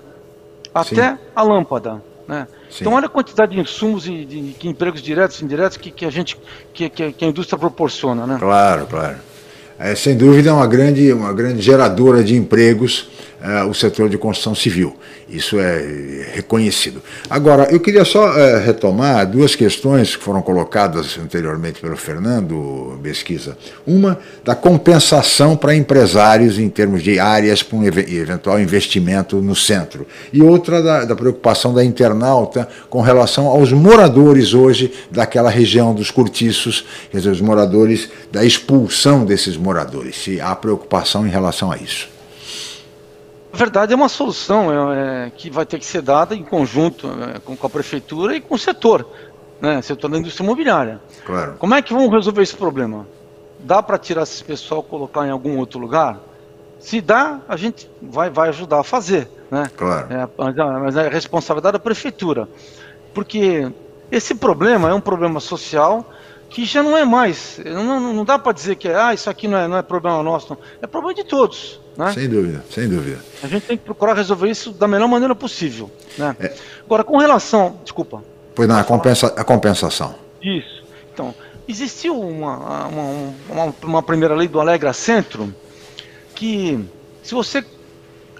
[0.72, 1.18] até Sim.
[1.34, 2.46] a lâmpada, né?
[2.80, 6.04] Então olha a quantidade de insumos e de, de empregos diretos e indiretos que, que
[6.04, 6.38] a gente
[6.72, 8.36] que, que, a indústria proporciona, né?
[8.38, 9.16] Claro, claro.
[9.78, 13.10] É, sem dúvida é uma grande, uma grande geradora de empregos
[13.42, 14.96] uh, o setor de construção civil.
[15.28, 17.02] Isso é reconhecido.
[17.28, 23.56] Agora, eu queria só uh, retomar duas questões que foram colocadas anteriormente pelo Fernando Pesquisa.
[23.86, 30.06] Uma, da compensação para empresários em termos de áreas para um eventual investimento no centro.
[30.32, 36.10] E outra, da, da preocupação da internauta com relação aos moradores hoje daquela região dos
[36.10, 40.16] cortiços, quer dizer, os moradores, da expulsão desses moradores.
[40.16, 42.11] Se há preocupação em relação a isso.
[43.52, 47.06] Na verdade, é uma solução é, é, que vai ter que ser dada em conjunto
[47.06, 49.06] é, com, com, a prefeitura e com o setor,
[49.60, 51.00] né, setor da indústria imobiliária.
[51.26, 51.56] Claro.
[51.58, 53.06] Como é que vamos resolver esse problema?
[53.58, 56.18] Dá para tirar esse pessoal colocar em algum outro lugar?
[56.80, 59.28] Se dá, a gente vai, vai ajudar a fazer.
[59.50, 59.70] Né?
[59.76, 60.08] Claro.
[60.10, 60.28] É,
[60.80, 62.48] mas é responsabilidade da prefeitura.
[63.12, 63.70] Porque
[64.10, 66.10] esse problema é um problema social
[66.48, 67.60] que já não é mais.
[67.64, 70.22] Não, não dá para dizer que é, ah, isso aqui não é, não é problema
[70.22, 70.54] nosso.
[70.54, 70.58] Não.
[70.80, 71.81] É problema de todos.
[71.96, 72.12] Né?
[72.12, 73.18] Sem dúvida, sem dúvida.
[73.42, 75.90] A gente tem que procurar resolver isso da melhor maneira possível.
[76.16, 76.36] Né?
[76.40, 76.54] É.
[76.84, 77.78] Agora, com relação.
[77.82, 78.22] Desculpa.
[78.54, 80.14] Pois não, a, compensa, a compensação.
[80.40, 80.82] Isso.
[81.12, 81.34] Então,
[81.68, 85.54] existiu uma, uma, uma, uma primeira lei do Alegra Centro
[86.34, 86.82] que,
[87.22, 87.64] se você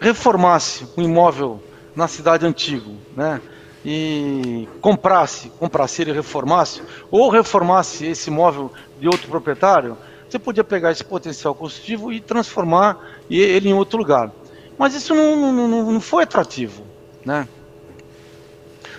[0.00, 1.62] reformasse um imóvel
[1.94, 3.40] na cidade antiga, né?
[3.84, 9.96] e comprasse, comprasse ele reformasse, ou reformasse esse imóvel de outro proprietário,
[10.32, 12.98] você podia pegar esse potencial construtivo e transformar
[13.30, 14.32] ele em outro lugar.
[14.78, 16.82] Mas isso não, não, não foi atrativo,
[17.22, 17.46] né?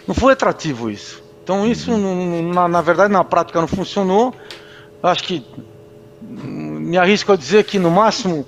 [0.08, 1.24] Não foi atrativo isso.
[1.44, 4.34] Então isso, na, na verdade, na prática não funcionou.
[5.02, 5.44] Acho que
[6.22, 8.46] me arrisco a dizer que no máximo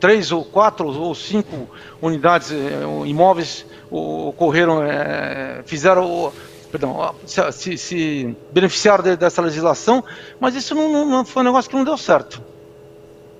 [0.00, 1.68] três ou quatro ou cinco
[2.00, 6.32] unidades eh, imóveis ocorreram, eh, fizeram
[6.72, 10.02] perdão, se, se beneficiaram de, dessa legislação,
[10.40, 12.40] mas isso não, não, foi um negócio que não deu certo.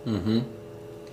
[0.07, 0.45] Uhum.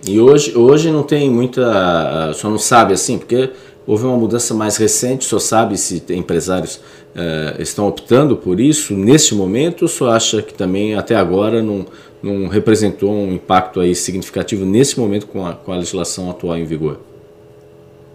[0.05, 2.33] E hoje, hoje não tem muita.
[2.33, 3.51] Só não sabe assim, porque
[3.87, 9.33] houve uma mudança mais recente, só sabe se empresários uh, estão optando por isso neste
[9.33, 11.85] momento, ou só acha que também até agora não,
[12.21, 16.65] não representou um impacto aí significativo nesse momento com a, com a legislação atual em
[16.65, 16.99] vigor?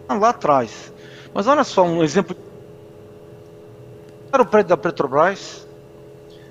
[0.08, 0.92] Ah, lá atrás.
[1.34, 2.36] Mas olha só, um exemplo.
[4.34, 5.64] Era o prédio da Petrobras,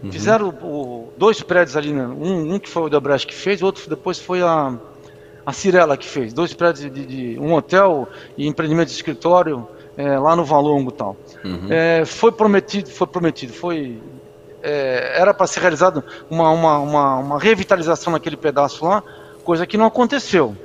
[0.01, 0.09] uhum.
[0.09, 2.07] fizeram o, dois prédios ali, né?
[2.07, 4.73] um, um que foi o Debrecht que fez, outro depois foi a,
[5.45, 9.67] a Cirela que fez, dois prédios de, de um hotel e empreendimento de escritório
[9.97, 11.17] é, lá no Valongo e tal.
[11.43, 11.67] Uhum.
[11.69, 14.01] É, foi prometido, foi prometido, foi
[14.61, 19.03] é, era para ser realizado uma, uma, uma, uma, revitalização naquele pedaço lá,
[19.43, 20.55] coisa que não aconteceu.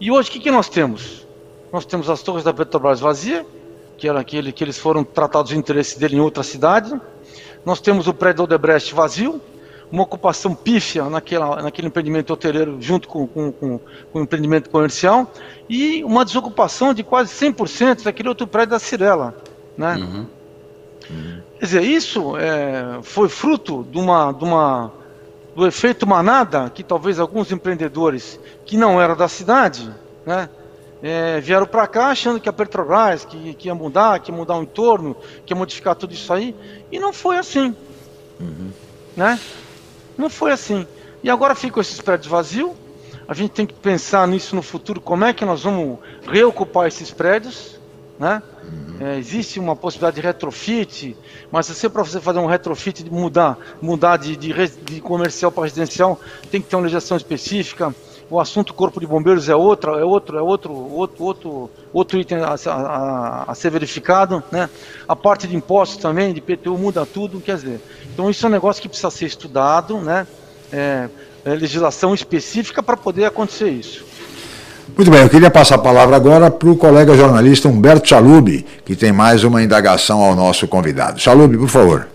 [0.00, 1.26] E hoje o que, que nós temos?
[1.70, 3.44] Nós temos as torres da Petrobras vazia,
[3.96, 6.98] que era aquele que eles foram tratados de interesse dele em outra cidade.
[7.64, 9.40] Nós temos o prédio do Odebrecht vazio,
[9.90, 15.30] uma ocupação pífia naquela, naquele empreendimento hoteleiro junto com, com, com, com o empreendimento comercial
[15.68, 19.34] e uma desocupação de quase 100% daquele outro prédio da Cirela.
[19.76, 19.96] Né?
[19.96, 20.26] Uhum.
[21.10, 21.40] Uhum.
[21.58, 24.92] Quer dizer, isso é, foi fruto de uma, de uma,
[25.54, 29.88] do efeito manada que talvez alguns empreendedores que não eram da cidade
[30.26, 30.48] né,
[31.06, 34.56] é, vieram para cá achando que a Petrobras que, que, ia mudar, que ia mudar
[34.56, 35.14] o entorno,
[35.44, 36.56] que ia modificar tudo isso aí,
[36.90, 37.76] e não foi assim.
[38.40, 38.70] Uhum.
[39.14, 39.38] Né?
[40.16, 40.86] Não foi assim.
[41.22, 42.72] E agora ficam esses prédios vazios.
[43.28, 47.10] A gente tem que pensar nisso no futuro, como é que nós vamos reocupar esses
[47.10, 47.78] prédios,
[48.18, 48.42] né?
[48.62, 49.06] Uhum.
[49.06, 51.14] É, existe uma possibilidade de retrofit,
[51.52, 55.64] mas se para você fazer um retrofit de mudar, mudar de, de, de comercial para
[55.64, 56.18] residencial,
[56.50, 57.94] tem que ter uma legislação específica.
[58.30, 62.38] O assunto corpo de bombeiros é outro, é outro, é outro, outro, outro, outro item
[62.38, 64.68] a, a, a ser verificado, né?
[65.06, 67.80] A parte de impostos também, de PTU muda tudo, quer dizer.
[68.12, 70.26] Então isso é um negócio que precisa ser estudado, né?
[70.72, 71.08] É,
[71.44, 74.04] é legislação específica para poder acontecer isso.
[74.96, 78.94] Muito bem, eu queria passar a palavra agora para o colega jornalista Humberto Chalubi, que
[78.94, 81.20] tem mais uma indagação ao nosso convidado.
[81.20, 82.13] Chalubi, por favor.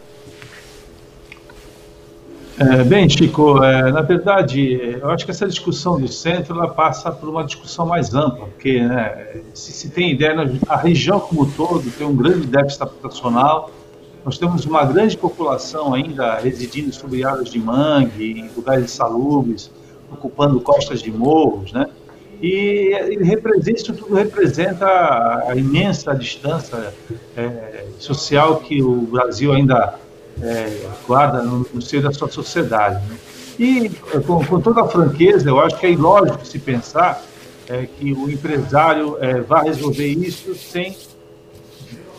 [2.60, 7.10] É, bem, Chico, é, na verdade, eu acho que essa discussão do centro ela passa
[7.10, 10.36] por uma discussão mais ampla, porque né, se, se tem ideia,
[10.68, 13.72] a região como um todo tem um grande déficit habitacional,
[14.26, 19.72] nós temos uma grande população ainda residindo sobre áreas de mangue, em lugares insalubres,
[20.12, 21.88] ocupando costas de morros, né?
[22.42, 24.86] E ele representa, isso tudo representa
[25.48, 26.94] a, imensa distância
[27.38, 29.98] é, social que o Brasil ainda
[30.42, 33.04] é, guarda no, no, seio da sua sociedade.
[33.08, 33.18] Né?
[33.58, 33.90] E,
[34.26, 37.24] com, com, toda a franqueza, eu acho que é ilógico se pensar
[37.68, 40.96] é, que o empresário é, vá resolver isso sem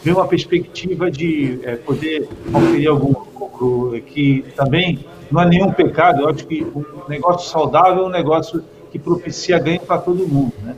[0.02, 6.22] ver uma perspectiva de é, poder conferir algum lucro, que também não é nenhum pecado.
[6.22, 10.52] Eu acho que um negócio saudável é um negócio que propicia ganho para todo mundo.
[10.62, 10.74] Né?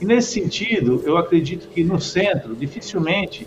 [0.00, 3.46] E nesse sentido, eu acredito que no centro dificilmente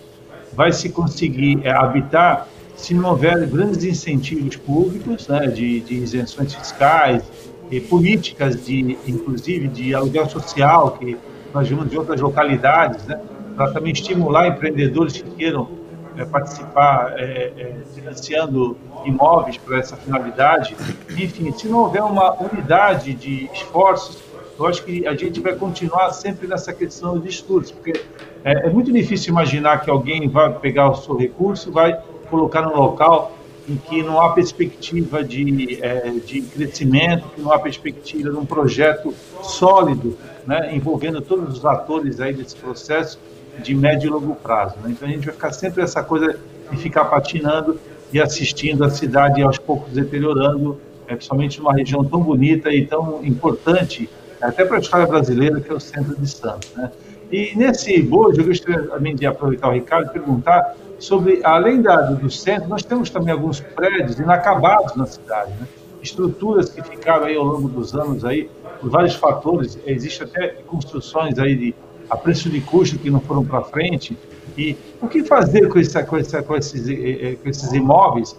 [0.52, 6.54] vai se conseguir é, habitar se não houver grandes incentivos públicos, né, de, de isenções
[6.54, 7.22] fiscais,
[7.70, 11.18] e políticas de, inclusive, de aluguel social que
[11.52, 13.20] nós vimos de outras localidades, né,
[13.54, 15.68] para também estimular empreendedores que queiram
[16.16, 20.76] é, participar é, é, financiando imóveis para essa finalidade.
[21.10, 24.22] Enfim, se não houver uma unidade de esforços,
[24.58, 28.00] eu acho que a gente vai continuar sempre nessa questão de estudos, porque
[28.44, 33.32] é, muito difícil imaginar que alguém vai pegar o seu recurso, vai colocar no local
[33.68, 38.46] em que não há perspectiva de, é, de crescimento, que não há perspectiva de um
[38.46, 43.18] projeto sólido, né, envolvendo todos os atores aí desse processo
[43.62, 44.76] de médio e longo prazo.
[44.82, 44.92] Né?
[44.92, 46.38] Então a gente vai ficar sempre essa coisa
[46.70, 47.78] de ficar patinando
[48.10, 53.22] e assistindo a cidade aos poucos deteriorando, é, principalmente numa região tão bonita e tão
[53.22, 54.08] importante,
[54.40, 56.72] até para a história brasileira, que é o centro de Santos.
[56.74, 56.90] Né?
[57.30, 61.96] E nesse bojo, eu gostaria também de aproveitar o Ricardo e perguntar sobre, além da,
[61.96, 65.66] do centro, nós temos também alguns prédios inacabados na cidade, né?
[66.02, 68.48] estruturas que ficaram aí ao longo dos anos aí,
[68.80, 71.74] por vários fatores, existe até construções aí de
[72.08, 74.16] a preço de custo que não foram para frente.
[74.56, 78.34] E o que fazer com, essa, com, essa, com, esses, eh, eh, com esses imóveis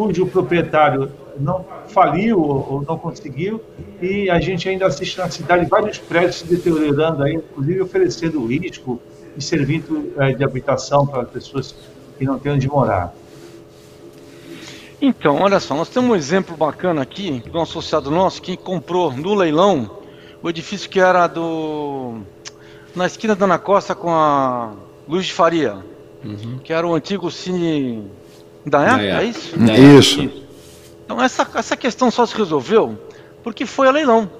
[0.00, 3.62] cujo proprietário não faliu ou não conseguiu
[4.00, 8.98] e a gente ainda assiste na cidade vários prédios se deteriorando, aí, inclusive oferecendo risco
[9.36, 11.74] e servindo é, de habitação para pessoas
[12.18, 13.14] que não têm onde morar.
[15.02, 19.12] Então, olha só, nós temos um exemplo bacana aqui de um associado nosso que comprou
[19.12, 19.98] no leilão
[20.42, 22.20] o edifício que era do
[22.96, 24.72] na esquina da Ana Costa com a
[25.06, 25.76] Luz de Faria,
[26.24, 26.58] uhum.
[26.64, 28.10] que era o antigo Cine
[28.64, 29.56] da é, é isso?
[29.58, 30.32] Isso.
[31.04, 32.98] Então essa, essa questão só se resolveu
[33.42, 34.30] porque foi a leilão.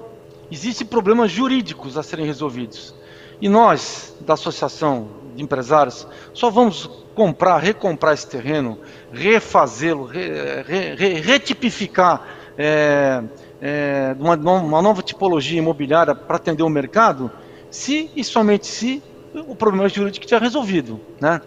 [0.51, 2.93] existem problemas jurídicos a serem resolvidos.
[3.41, 8.77] E nós, da Associação de Empresários, só vamos comprar, recomprar esse terreno,
[9.11, 10.29] refazê-lo, re,
[10.61, 12.25] re, re, retipificar
[12.57, 13.23] é,
[13.61, 17.31] é, uma, uma nova tipologia imobiliária para atender o mercado,
[17.69, 19.01] se e somente se
[19.33, 20.99] o problema jurídico estiver resolvido.
[21.19, 21.41] Né?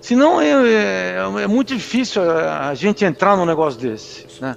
[0.00, 4.26] Senão é, é, é, muito difícil a gente entrar num negócio desse.
[4.40, 4.56] Né?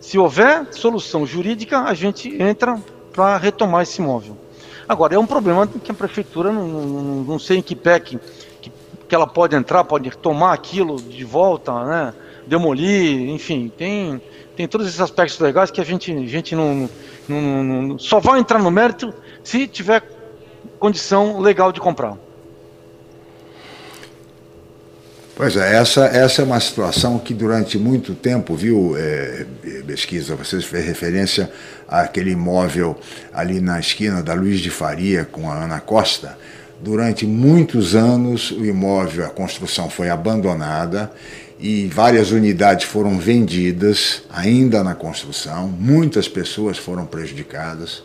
[0.00, 2.78] Se houver solução jurídica, a gente entra
[3.12, 4.36] para retomar esse imóvel.
[4.88, 8.18] Agora, é um problema que a prefeitura não, não, não sei em que pé que,
[8.60, 8.72] que,
[9.08, 12.14] que, ela pode entrar, pode tomar aquilo de volta, né?
[12.46, 14.20] demolir, enfim, tem,
[14.56, 16.90] tem todos esses aspectos legais que a gente, a gente não,
[17.28, 19.14] não, não só vai entrar no mérito
[19.44, 20.02] se tiver
[20.78, 22.16] condição legal de comprar.
[25.40, 29.46] Pois é, essa, essa é uma situação que durante muito tempo, viu, é,
[29.86, 31.50] pesquisa, vocês fez referência
[31.88, 33.00] àquele imóvel
[33.32, 36.36] ali na esquina da Luiz de Faria com a Ana Costa.
[36.82, 41.10] Durante muitos anos o imóvel, a construção foi abandonada
[41.58, 48.02] e várias unidades foram vendidas ainda na construção, muitas pessoas foram prejudicadas.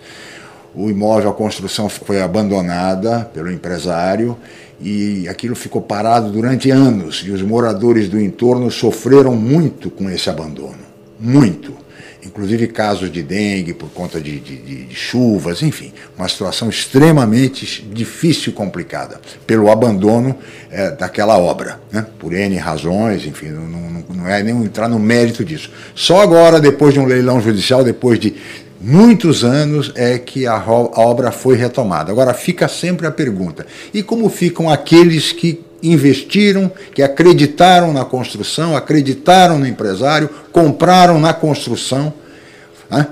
[0.76, 4.38] O imóvel, a construção foi abandonada pelo empresário
[4.80, 10.30] e aquilo ficou parado durante anos e os moradores do entorno sofreram muito com esse
[10.30, 10.80] abandono,
[11.20, 11.86] muito.
[12.26, 14.58] Inclusive casos de dengue por conta de, de,
[14.88, 20.36] de chuvas, enfim, uma situação extremamente difícil e complicada pelo abandono
[20.72, 22.06] é, daquela obra, né?
[22.18, 25.70] por N razões, enfim, não, não, não é nem entrar no mérito disso.
[25.94, 28.34] Só agora, depois de um leilão judicial, depois de
[28.80, 32.12] muitos anos é que a, obra foi retomada.
[32.12, 38.76] Agora fica sempre a pergunta: e como ficam aqueles que investiram, que acreditaram na construção,
[38.76, 42.14] acreditaram no empresário, compraram na construção?
[42.90, 43.08] Né?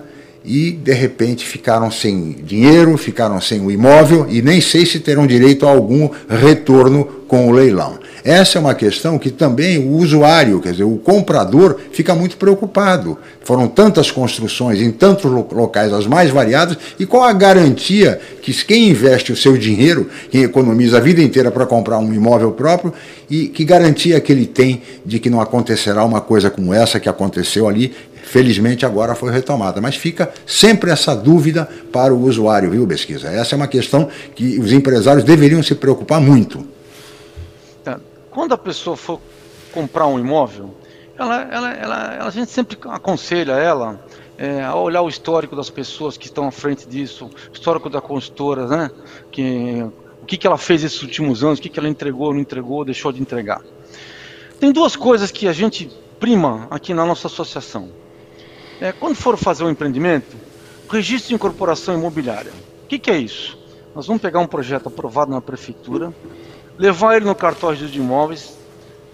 [0.45, 5.25] e de repente ficaram sem dinheiro, ficaram sem o imóvel e nem sei se terão
[5.25, 7.97] direito a algum retorno com o leilão.
[8.23, 13.17] Essa é uma questão que também o usuário, quer dizer, o comprador, fica muito preocupado.
[13.43, 18.89] Foram tantas construções em tantos locais, as mais variadas, e qual a garantia que quem
[18.89, 22.93] investe o seu dinheiro, quem economiza a vida inteira para comprar um imóvel próprio,
[23.29, 27.09] e que garantia que ele tem de que não acontecerá uma coisa como essa que
[27.09, 27.93] aconteceu ali,
[28.23, 33.27] Felizmente agora foi retomada, mas fica sempre essa dúvida para o usuário, viu, Pesquisa?
[33.27, 36.65] Essa é uma questão que os empresários deveriam se preocupar muito.
[38.33, 39.19] Quando a pessoa for
[39.71, 40.75] comprar um imóvel,
[41.17, 44.03] ela, ela, ela, a gente sempre aconselha ela
[44.37, 48.67] é, a olhar o histórico das pessoas que estão à frente disso, histórico da consultora,
[48.67, 48.91] né?
[49.31, 49.85] Que,
[50.21, 52.83] o que, que ela fez esses últimos anos, o que, que ela entregou, não entregou,
[52.83, 53.61] deixou de entregar.
[54.59, 57.89] Tem duas coisas que a gente prima aqui na nossa associação.
[58.81, 60.35] É, quando for fazer um empreendimento,
[60.89, 62.51] registro de incorporação imobiliária.
[62.83, 63.57] O que, que é isso?
[63.93, 66.11] Nós vamos pegar um projeto aprovado na prefeitura,
[66.77, 68.57] levar ele no cartório de imóveis,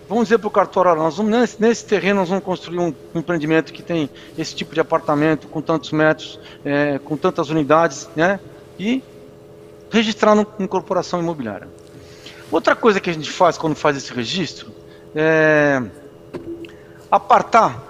[0.08, 3.72] vamos dizer para o cartório, nós vamos, nesse, nesse, terreno nós vamos construir um, empreendimento
[3.72, 8.40] que tem esse tipo de apartamento, com tantos metros, é, com tantas unidades, né?
[8.80, 9.04] E
[9.92, 11.68] registrar no incorporação imobiliária.
[12.52, 14.72] Outra coisa que a gente faz quando faz esse registro
[15.16, 15.82] é
[17.12, 17.84] apartar,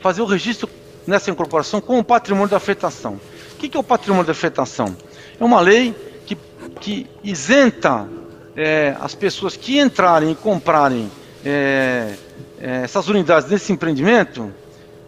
[0.00, 0.68] fazer o registro
[1.06, 3.20] nessa incorporação com o patrimônio da afetação.
[3.52, 4.96] O que, que é o patrimônio da afetação?
[5.38, 5.94] É uma lei
[6.24, 6.36] que,
[6.80, 8.08] que isenta
[8.56, 11.10] é, as pessoas que entrarem e comprarem
[11.44, 12.14] é,
[12.60, 14.52] é, essas unidades nesse empreendimento,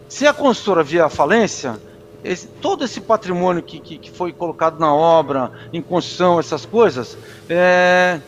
[0.07, 1.79] se a consultora vier à falência,
[2.23, 7.17] esse, todo esse patrimônio que, que, que, foi colocado na obra, em construção, essas coisas,
[7.49, 8.19] é,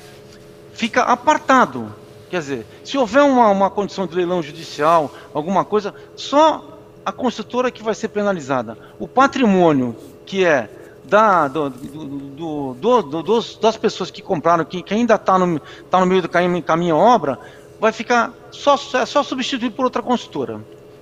[0.73, 1.93] fica apartado.
[2.29, 7.71] Quer dizer, se houver uma, uma condição de leilão judicial, alguma coisa, só a construtora
[7.71, 8.77] que vai ser penalizada.
[8.99, 9.95] O patrimônio
[10.25, 10.69] que é
[11.07, 16.05] da, do, do, do, das pessoas que compraram, que, que ainda está no, tá no
[16.05, 17.39] meio do caminho, caminho obra,
[17.79, 20.59] vai ficar só, é só substituído por outra construtora.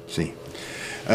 [0.07, 0.33] Sim.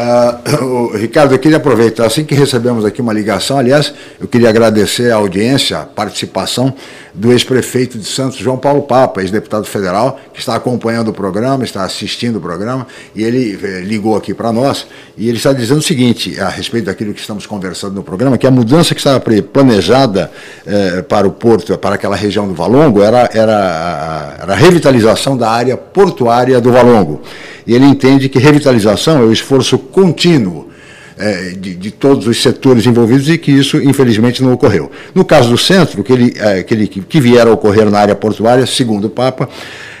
[0.61, 5.11] Uh, Ricardo, eu queria aproveitar, assim que recebemos aqui uma ligação, aliás, eu queria agradecer
[5.11, 6.73] a audiência, a participação
[7.13, 11.83] do ex-prefeito de Santos, João Paulo Papa, ex-deputado federal, que está acompanhando o programa, está
[11.83, 14.87] assistindo o programa, e ele eh, ligou aqui para nós,
[15.17, 18.47] e ele está dizendo o seguinte, a respeito daquilo que estamos conversando no programa, que
[18.47, 20.31] a mudança que estava planejada
[20.65, 25.49] eh, para o porto, para aquela região do Valongo, era, era, era a revitalização da
[25.49, 27.21] área portuária do Valongo.
[27.69, 30.69] E ele entende que revitalização é o esforço contínuo
[31.15, 34.89] é, de, de, todos os setores envolvidos e que isso, infelizmente, não ocorreu.
[35.13, 38.15] No caso do centro, que, ele, é, que, ele, que vier a ocorrer na área
[38.15, 39.47] portuária, segundo o Papa,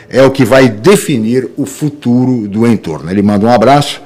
[0.09, 3.11] é o que vai definir o futuro do entorno.
[3.11, 4.01] Ele manda um abraço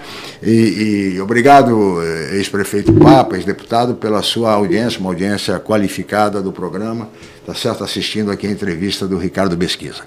[0.46, 7.08] E, e obrigado, eh, ex-prefeito Papa, ex-deputado, pela sua audiência, uma audiência qualificada do programa.
[7.46, 7.82] Tá certo?
[7.82, 10.02] Assistindo aqui a entrevista do Ricardo Besquiza.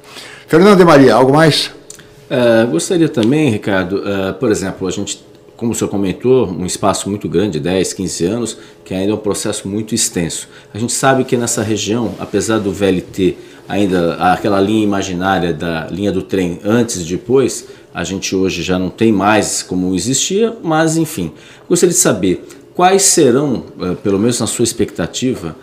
[0.47, 1.71] Fernando e Maria, algo mais?
[2.31, 5.25] Uh, gostaria também, Ricardo, uh, por exemplo, a gente,
[5.57, 9.19] como o senhor comentou, um espaço muito grande, 10, 15 anos, que ainda é um
[9.19, 10.49] processo muito extenso.
[10.75, 13.37] A gente sabe que nessa região, apesar do VLT
[13.69, 18.79] ainda aquela linha imaginária da linha do trem antes e depois, a gente hoje já
[18.79, 21.33] não tem mais como existia, mas enfim.
[21.69, 25.57] Gostaria de saber quais serão, eh, pelo menos na sua expectativa,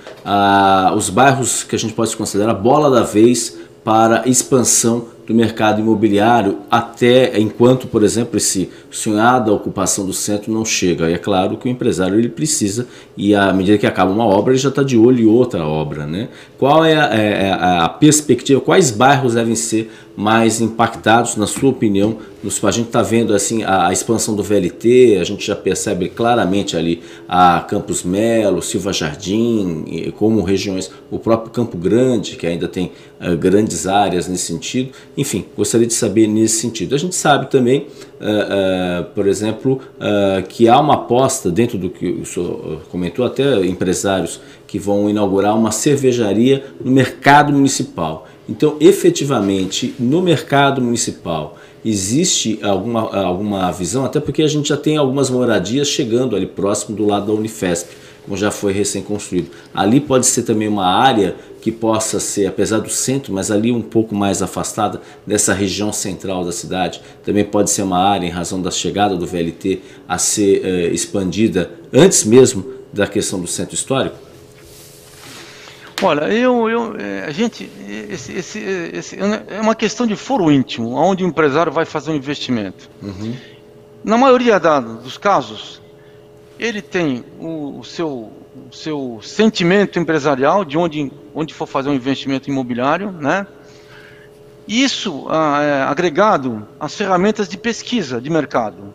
[0.97, 6.59] os bairros que a gente pode considerar bola da vez para expansão do mercado imobiliário
[6.69, 11.09] até enquanto, por exemplo, esse sonhada ocupação do centro não chega.
[11.09, 14.53] E é claro que o empresário ele precisa e à medida que acaba uma obra
[14.53, 16.29] ele já está de olho em outra obra, né?
[16.57, 18.59] Qual é a, é, é a, perspectiva?
[18.61, 22.17] Quais bairros devem ser mais impactados, na sua opinião?
[22.63, 26.75] a gente está vendo assim a, a, expansão do VLT, a gente já percebe claramente
[26.75, 32.91] ali a Campos Melo, Silva Jardim, como regiões, o próprio Campo Grande, que ainda tem
[33.21, 34.91] uh, grandes áreas nesse sentido.
[35.15, 36.95] Enfim, gostaria de saber nesse sentido.
[36.95, 39.79] A gente sabe também, uh, uh, por exemplo,
[40.49, 45.55] que há uma aposta dentro do que o senhor comentou, até empresários que vão inaugurar
[45.55, 48.27] uma cervejaria no mercado municipal.
[48.49, 54.97] Então, efetivamente, no mercado municipal, existe alguma, alguma visão, até porque a gente já tem
[54.97, 57.89] algumas moradias chegando ali próximo do lado da Unifesp,
[58.25, 59.49] como já foi recém-construído.
[59.73, 63.81] Ali pode ser também uma área que possa ser, apesar do centro, mas ali um
[63.81, 68.61] pouco mais afastada dessa região central da cidade, também pode ser uma área, em razão
[68.61, 74.17] da chegada do VLT, a ser eh, expandida antes mesmo da questão do centro histórico?
[76.01, 77.71] Olha, eu, eu, é, a gente,
[78.09, 82.15] esse, esse, esse, é uma questão de foro íntimo, onde o empresário vai fazer um
[82.15, 82.89] investimento.
[83.01, 83.33] Uhum.
[84.03, 85.81] Na maioria da, dos casos,
[86.59, 91.93] ele tem o, o, seu, o seu sentimento empresarial de onde, onde for fazer um
[91.93, 93.47] investimento imobiliário, né?
[94.67, 98.93] Isso ah, é agregado às ferramentas de pesquisa de mercado.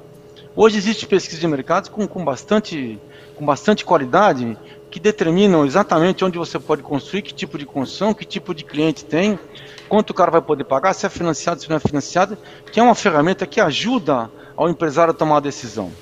[0.57, 2.99] Hoje existe pesquisa de mercado com, com, bastante,
[3.37, 4.57] com bastante qualidade
[4.91, 9.05] que determinam exatamente onde você pode construir, que tipo de construção, que tipo de cliente
[9.05, 9.39] tem,
[9.89, 12.39] quanto o cara vai poder pagar, se é financiado, se não é financiado,
[12.73, 15.93] que é uma ferramenta que ajuda ao empresário a tomar a decisão.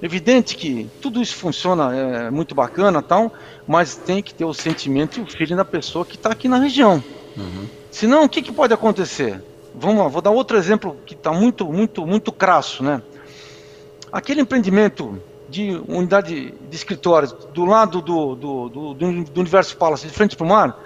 [0.00, 3.32] Evidente que tudo isso funciona, é muito bacana tal,
[3.66, 6.58] mas tem que ter o sentimento e o feeling da pessoa que está aqui na
[6.58, 7.02] região.
[7.36, 7.66] Uhum.
[7.90, 9.42] Senão, o que, que pode acontecer?
[9.74, 13.02] Vamos lá, vou dar outro exemplo que está muito, muito, muito crasso, né?
[14.12, 20.12] Aquele empreendimento de unidade de escritórios do lado do, do, do, do Universo Palace, de
[20.12, 20.80] frente para o mar,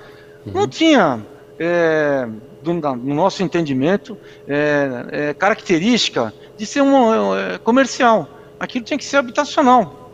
[0.46, 0.52] uhum.
[0.52, 1.24] não tinha,
[1.58, 2.26] é,
[2.62, 4.16] do, no nosso entendimento,
[4.48, 8.28] é, é, característica de ser um é, comercial.
[8.62, 10.08] Aquilo tinha que ser habitacional.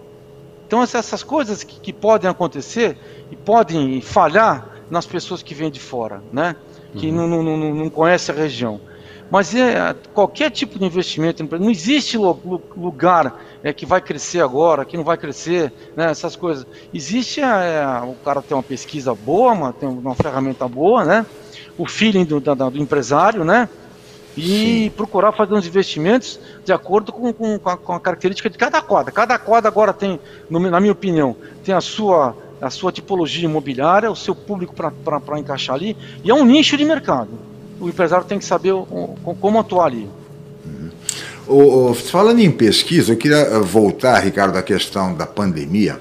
[0.66, 2.96] Então essas coisas que, que, podem acontecer
[3.30, 6.56] e podem falhar nas pessoas que vêm de fora, né?
[6.96, 7.28] Que uhum.
[7.28, 8.80] não, não, não, não conhecem a região.
[9.30, 14.96] Mas é, qualquer tipo de investimento, não existe lugar é, que vai crescer agora, que
[14.96, 16.66] não vai crescer, né, essas coisas.
[16.94, 21.26] Existe é, o cara tem uma pesquisa boa, uma, tem uma ferramenta boa, né?
[21.76, 23.68] O feeling do, da, do empresário, né?
[24.36, 24.92] E Sim.
[24.96, 28.80] procurar fazer uns investimentos de acordo com, com, com, a, com, a, característica de cada
[28.80, 29.10] quadra.
[29.10, 34.10] Cada quadra agora tem, no, na minha opinião, tem a sua, a sua tipologia imobiliária,
[34.10, 37.30] o seu público para encaixar ali, e é um nicho de mercado.
[37.80, 40.08] O empresário tem que saber o, o, como atuar ali.
[41.48, 45.98] O, o, falando em pesquisa, eu queria eh, voltar, Ricardo, à questão da pandemia.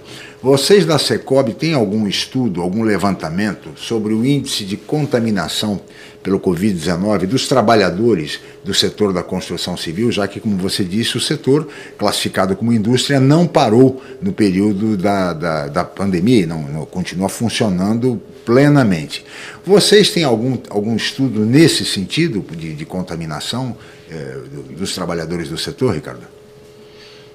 [0.47, 5.81] Vocês da Secob têm algum estudo, algum levantamento sobre o índice de contaminação
[6.23, 11.19] pelo Covid-19 dos trabalhadores do setor da construção civil, já que, como você disse, o
[11.19, 11.67] setor
[11.97, 18.21] classificado como indústria não parou no período da, da, da pandemia, não, não, continua funcionando
[18.45, 19.25] plenamente.
[19.65, 23.75] Vocês têm algum, algum estudo nesse sentido de, de contaminação?
[24.09, 24.39] é,
[24.75, 26.36] dos trabalhadores do setor, Ricardo?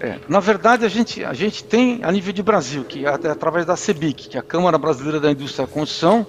[0.03, 3.65] É, na verdade, a gente, a gente tem a nível de Brasil, que é através
[3.65, 6.27] da CEBIC, que é a Câmara Brasileira da Indústria da Construção,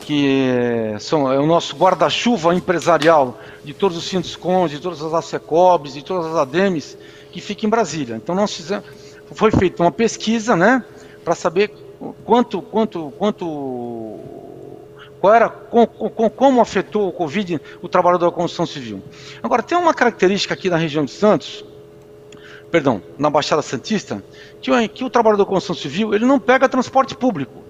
[0.00, 5.14] que é, são, é o nosso guarda-chuva empresarial de todos os Cons, de todas as
[5.14, 6.98] ASECOBs, de todas as ADEMES,
[7.30, 8.16] que fica em Brasília.
[8.16, 8.84] Então, nós fizemos,
[9.30, 10.84] foi feita uma pesquisa, né,
[11.24, 11.72] para saber
[12.24, 14.18] quanto, quanto, quanto
[15.20, 19.00] qual era, com, com, como afetou o Covid o trabalhador da construção civil.
[19.40, 21.64] Agora, tem uma característica aqui na região de Santos,
[22.72, 24.24] perdão, na Baixada Santista,
[24.62, 27.62] que, que o trabalhador da construção civil ele não pega transporte público,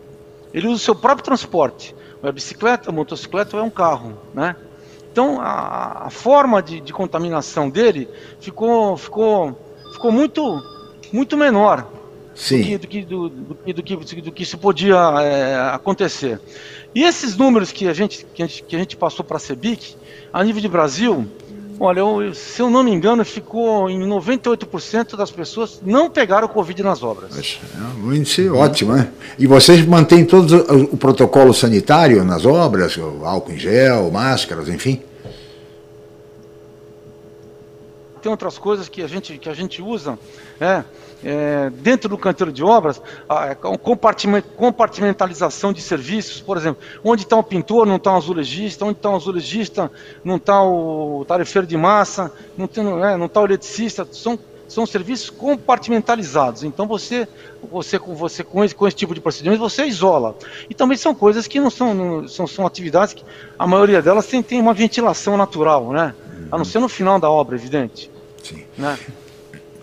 [0.55, 1.93] ele usa o seu próprio transporte,
[2.23, 4.55] ou é bicicleta, ou motocicleta ou é um carro, né?
[5.11, 8.09] Então, a, a forma de, de, contaminação dele
[8.41, 9.59] ficou, ficou
[9.93, 10.63] ficou muito,
[11.13, 11.87] muito menor
[12.35, 12.79] Sim.
[12.79, 16.41] do que, do, do, do, que, do que se podia é, acontecer.
[16.95, 19.41] E esses números que a gente, que a gente, que a gente passou para a
[19.41, 19.97] CEBIC,
[20.33, 21.27] a nível de Brasil,
[21.83, 26.83] olha, eu, se eu não me engano, ficou em 98% das pessoas não pegaram Covid
[26.83, 27.59] nas obras.
[27.74, 29.09] É um índice ótimo, né?
[29.39, 30.57] E vocês mantêm todo
[30.93, 35.03] o protocolo sanitário nas obras, álcool em gel, máscaras, enfim?
[38.23, 40.16] Tem outras coisas que a gente, que a gente usa,
[40.61, 40.85] né?
[41.25, 47.45] É, dentro do canteiro de obras, a, compartimentalização de serviços, por exemplo, onde está o
[47.45, 49.91] pintor, não está o azulejista, onde está o azulejista,
[50.25, 54.85] não está o tarefeiro de massa, não está é, não tá o eletricista, são, são
[54.85, 56.64] serviços compartimentalizados.
[56.64, 57.29] Então você,
[57.70, 60.37] você, você com, esse, com esse tipo de procedimento, você isola.
[60.68, 63.25] E também são coisas que não são, não, são, são atividades que
[63.59, 66.14] a maioria delas tem, tem uma ventilação natural, né?
[66.51, 68.12] A não ser no final da obra, evidente.
[68.43, 68.62] Sim.
[68.76, 68.99] Né?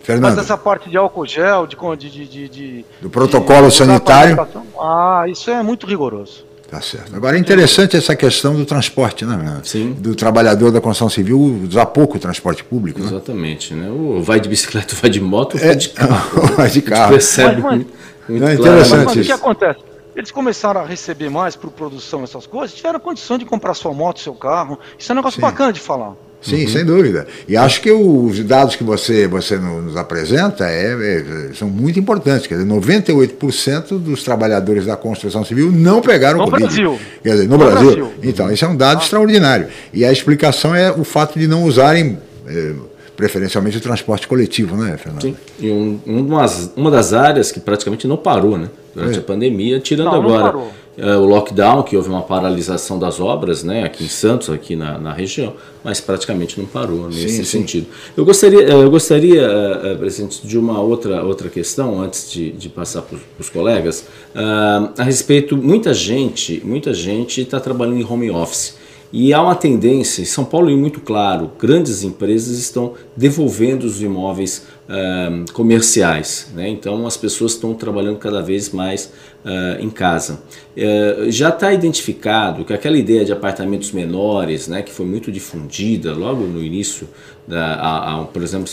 [0.02, 0.36] Fernando.
[0.36, 4.38] Mas essa parte de álcool gel, de, de, de, de do protocolo de, sanitário.
[4.80, 6.46] Ah, isso é muito rigoroso.
[6.70, 7.16] Tá certo.
[7.16, 9.60] Agora é interessante essa questão do transporte, né?
[9.64, 9.94] Sim.
[9.94, 13.00] Do trabalhador da construção civil usar pouco o transporte público.
[13.00, 13.90] Exatamente, né?
[13.90, 16.42] O vai de bicicleta, vai de moto, é, vai de carro.
[16.56, 17.12] vai de carro.
[17.14, 17.92] percebe mas, muito
[18.30, 18.54] é claro.
[18.54, 19.80] interessante Mas o que acontece?
[20.16, 24.20] Eles começaram a receber mais por produção essas coisas, tiveram condição de comprar sua moto,
[24.20, 24.78] seu carro.
[24.98, 25.42] Isso é um negócio Sim.
[25.42, 26.14] bacana de falar.
[26.42, 27.28] Sim, sem dúvida.
[27.48, 32.48] E acho que os dados que você, você nos apresenta é, é- são muito importantes.
[32.48, 36.64] Quer dizer, 98% dos trabalhadores da construção civil não pegaram No Covid.
[36.66, 37.00] Brasil.
[37.22, 37.86] Quer dizer, no, No Brasil.
[37.92, 38.12] Brasil.
[38.24, 39.68] Então, isso é um dado extraordinário.
[39.94, 42.18] E a explicação é o fato de não usarem,
[42.48, 42.74] eh,
[43.18, 45.22] preferencialmente, o transporte coletivo, né, Fernando?
[45.24, 45.36] Sim.
[45.60, 48.70] E um, umas- uma das áreas que praticamente não parou, né?
[48.96, 49.20] Durante É.
[49.20, 50.72] a pandemia, tirando Não, não agora parou.
[51.02, 53.84] É, o lockdown, que houve uma paralisação das obras, né?
[53.84, 57.44] Aqui em Santos, aqui na, na região, mas praticamente não parou nesse Sim, sim.
[57.44, 57.88] sentido.
[58.18, 62.68] Eu gostaria, eh, eu gostaria, eh, presidente, de uma outra, outra questão, antes de, de
[62.68, 68.30] passar para os colegas, ah, a respeito, muita gente, muita gente está trabalhando em home
[68.30, 68.78] office.
[69.12, 74.02] E há uma tendência, em São Paulo é muito claro, grandes empresas estão devolvendo os
[74.04, 76.70] imóveis ah, comerciais, né?
[76.70, 79.12] então as pessoas estão trabalhando cada vez mais
[79.44, 80.42] ah, em casa.
[80.78, 86.14] Eh, já está identificado que aquela ideia de apartamentos menores, né, que foi muito difundida
[86.14, 87.08] logo no início,
[87.48, 88.68] da, a- a- por exemplo,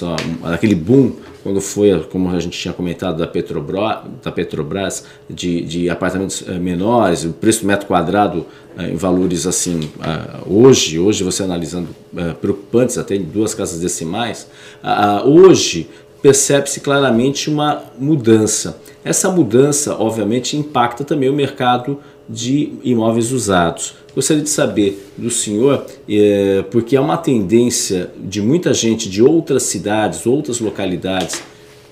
[0.45, 1.13] aquele boom,
[1.43, 7.25] quando foi, como a gente tinha comentado, da Petrobras, da Petrobras de, de apartamentos menores,
[7.25, 8.45] o preço do metro quadrado
[8.79, 14.47] em valores assim, ah, hoje, hoje você analisando eh, preocupantes, até em duas casas decimais,
[15.25, 15.89] hoje
[16.21, 18.81] percebe-se claramente uma mudança.
[19.05, 23.95] Essa mudança, obviamente, impacta também o mercado de imóveis usados.
[24.15, 25.87] Gostaria de saber do senhor,
[26.71, 31.41] porque há uma tendência de muita gente de outras cidades, outras localidades,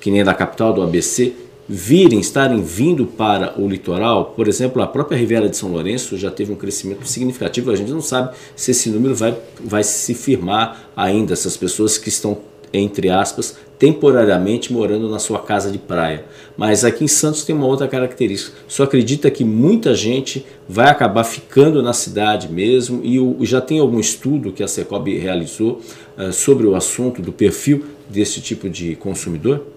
[0.00, 1.32] que nem da capital do ABC,
[1.68, 6.30] virem, estarem vindo para o litoral, por exemplo, a própria Riviera de São Lourenço já
[6.30, 10.90] teve um crescimento significativo, a gente não sabe se esse número vai, vai se firmar
[10.94, 12.38] ainda, essas pessoas que estão,
[12.72, 16.24] entre aspas, temporariamente morando na sua casa de praia.
[16.56, 21.24] Mas aqui em Santos tem uma outra característica, só acredita que muita gente vai acabar
[21.24, 25.80] ficando na cidade mesmo e o, já tem algum estudo que a Secob realizou
[26.16, 29.73] eh, sobre o assunto do perfil desse tipo de consumidor?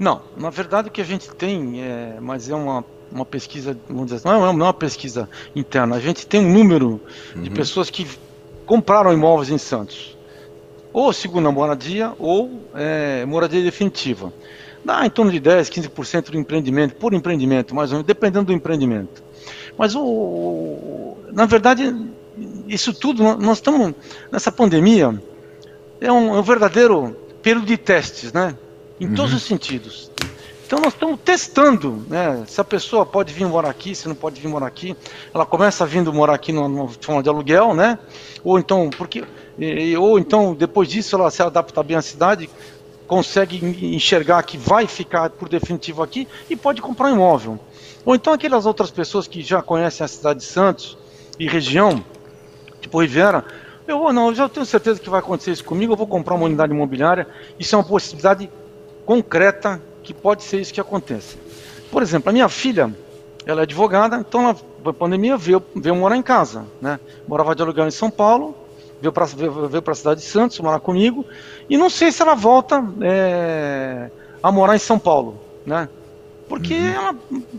[0.00, 2.82] Não, na verdade o que a gente tem, é, mas é uma,
[3.12, 6.40] uma pesquisa, vamos dizer assim, não é, não é uma pesquisa interna, a gente tem
[6.44, 6.98] um número
[7.36, 8.06] de pessoas que
[8.64, 10.16] compraram imóveis em Santos,
[10.90, 14.32] ou segunda moradia ou é, moradia definitiva.
[14.82, 18.52] Dá em torno de 10, 15% do empreendimento, por empreendimento, mais ou menos, dependendo do
[18.54, 19.22] empreendimento.
[19.76, 21.94] Mas o, na verdade,
[22.66, 23.94] isso tudo, nó- nós estamos
[24.32, 25.22] nessa pandemia,
[26.00, 28.56] é um, é um verdadeiro período de testes, né?
[29.00, 30.10] Em todos os sentidos.
[30.66, 32.44] Então nós estamos testando, né?
[32.46, 34.96] Se a pessoa pode vir morar aqui, se não pode vir morar aqui.
[35.34, 37.98] Ela começa vindo morar aqui numa, numa forma de aluguel, né?
[38.44, 39.24] Ou então, porque,
[39.98, 42.48] ou então depois disso ela se adapta bem à cidade,
[43.08, 47.58] consegue en- enxergar que vai ficar por definitivo aqui e pode comprar um imóvel.
[48.04, 50.96] Ou então aquelas outras pessoas que já conhecem a cidade de Santos
[51.36, 52.04] e região,
[52.80, 53.44] tipo Riviera,
[53.88, 56.36] eu vou não, eu já tenho certeza que vai acontecer isso comigo, eu vou comprar
[56.36, 57.26] uma unidade imobiliária,
[57.58, 58.48] isso é uma possibilidade
[59.10, 61.36] concreta que pode ser isso que aconteça.
[61.90, 62.94] Por exemplo, a minha filha,
[63.44, 67.00] ela é advogada, então ela, na pandemia, veio, veio morar em casa, né?
[67.26, 68.54] Morava de aluguel em São Paulo,
[69.00, 71.26] veio para veio, a cidade de Santos morar comigo,
[71.68, 75.88] e não sei se ela volta é, a morar em São Paulo, né?
[76.48, 77.12] Porque ela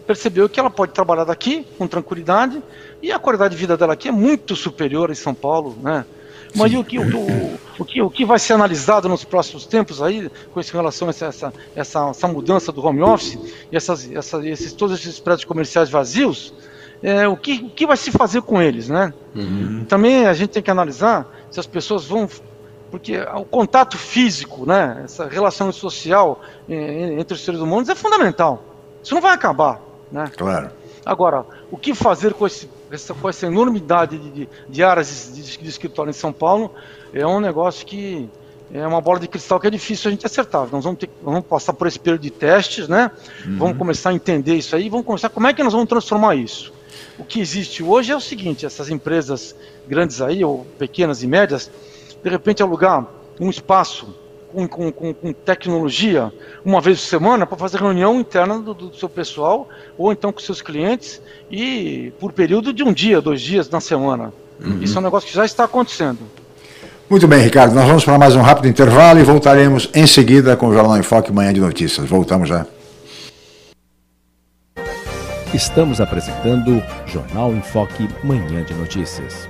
[0.07, 2.63] percebeu que ela pode trabalhar daqui com tranquilidade
[3.01, 6.05] e a qualidade de vida dela aqui é muito superior em São Paulo, né?
[6.53, 10.01] Mas o que, o, o, o, que, o que vai ser analisado nos próximos tempos
[10.01, 13.37] aí, com relação a essa, essa, essa, essa mudança do home office
[13.71, 16.53] e essas, essa, esses, todos esses prédios comerciais vazios,
[17.01, 19.13] é, o, que, o que vai se fazer com eles, né?
[19.33, 19.85] Uhum.
[19.87, 22.27] Também a gente tem que analisar se as pessoas vão
[22.91, 28.61] porque o contato físico, né, essa relação social entre os seres humanos é fundamental.
[29.01, 29.79] Isso não vai acabar,
[30.11, 30.29] né?
[30.35, 30.69] Claro.
[31.05, 35.57] Agora, o que fazer com, esse, essa, com essa enormidade de, de, de áreas de,
[35.57, 36.73] de, escritório em São Paulo
[37.13, 38.29] é um negócio que
[38.73, 40.67] é uma bola de cristal que é difícil a gente acertar.
[40.71, 43.11] Nós vamos, ter, nós vamos passar por esse período de testes, né?
[43.45, 43.57] Uhum.
[43.57, 46.73] Vamos começar a entender isso aí, vamos começar como é que nós vamos transformar isso.
[47.19, 49.55] O que existe hoje é o seguinte: essas empresas
[49.87, 51.69] grandes aí, ou pequenas e médias,
[52.23, 53.05] de repente alugar
[53.39, 54.15] um espaço
[54.51, 56.31] com, com, com, com tecnologia
[56.63, 60.39] uma vez por semana para fazer reunião interna do, do, seu pessoal ou então com
[60.39, 64.33] seus clientes e por período de um dia, dois dias na semana.
[64.59, 64.81] Uhum.
[64.81, 66.19] Isso é um negócio que já está acontecendo.
[67.09, 67.73] Muito bem, Ricardo.
[67.73, 71.03] Nós vamos para mais um rápido intervalo e voltaremos em seguida com o Jornal em
[71.03, 72.07] Foque Manhã de Notícias.
[72.07, 72.65] Voltamos já.
[75.53, 79.49] Estamos apresentando Jornal em Foque Manhã de Notícias.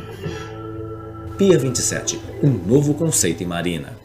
[1.41, 3.97] Pia 27, um novo conceito em marina.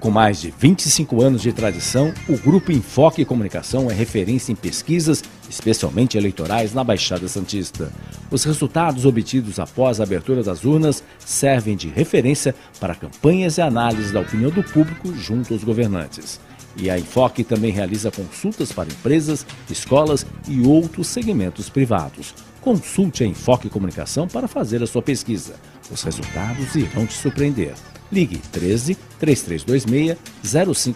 [0.00, 5.22] Com mais de 25 anos de tradição, o Grupo Enfoque Comunicação é referência em pesquisas,
[5.46, 7.92] especialmente eleitorais, na Baixada Santista.
[8.30, 14.10] Os resultados obtidos após a abertura das urnas servem de referência para campanhas e análises
[14.10, 16.40] da opinião do público junto aos governantes.
[16.78, 22.34] E a Enfoque também realiza consultas para empresas, escolas e outros segmentos privados.
[22.64, 25.56] Consulte a Enfoque Comunicação para fazer a sua pesquisa.
[25.90, 27.74] Os resultados irão te surpreender.
[28.10, 30.16] Ligue 13 3326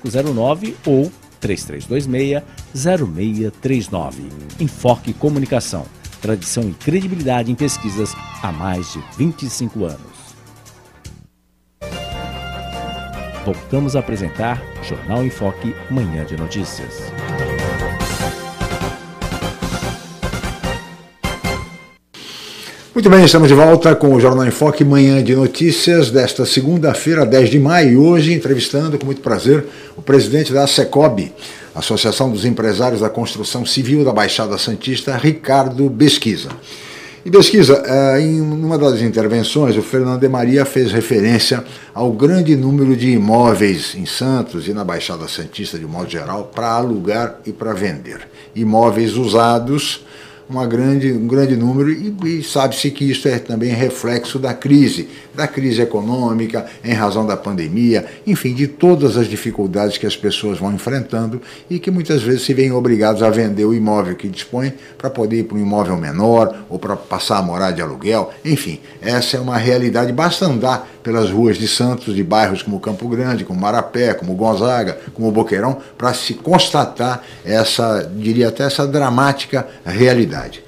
[0.03, 2.43] 0509 ou 3326
[2.75, 4.29] 0639.
[4.59, 5.85] Enfoque Comunicação.
[6.23, 10.19] Tradição e credibilidade em pesquisas há mais de 25 anos.
[13.45, 17.13] Voltamos a apresentar Jornal Enfoque Manhã de Notícias.
[22.99, 27.25] Muito bem, estamos de volta com o Jornal em Foque, manhã de notícias desta segunda-feira,
[27.25, 29.65] 10 de maio, hoje entrevistando com muito prazer
[29.97, 31.33] o presidente da SECOB,
[31.77, 36.49] Associação dos Empresários da Construção Civil da Baixada Santista, Ricardo Besquiza.
[37.25, 41.63] E Besquiza, eh, em uma das intervenções, o Fernando de Maria fez referência
[41.95, 46.73] ao grande número de imóveis em Santos e na Baixada Santista, de modo geral, para
[46.73, 48.27] alugar e para vender.
[48.57, 50.05] Imóveis usados
[50.49, 55.09] uma grande, um grande número e, e sabe-se que isso é também reflexo da crise,
[55.39, 60.59] da crise econômica, em razão da pandemia, enfim, de todas as dificuldades que as pessoas
[60.59, 64.75] vão enfrentando e que muitas vezes se veem obrigados a vender o imóvel que dispõem
[64.99, 68.81] para poder ir para um imóvel menor ou para passar a morar de aluguel, enfim,
[69.01, 73.45] essa é uma realidade, basta andar pelas ruas de Santos, de bairros como Campo Grande,
[73.45, 80.65] como Marapé, como Gonzaga, como Boqueirão, para se constatar essa, diria até essa dramática realidade.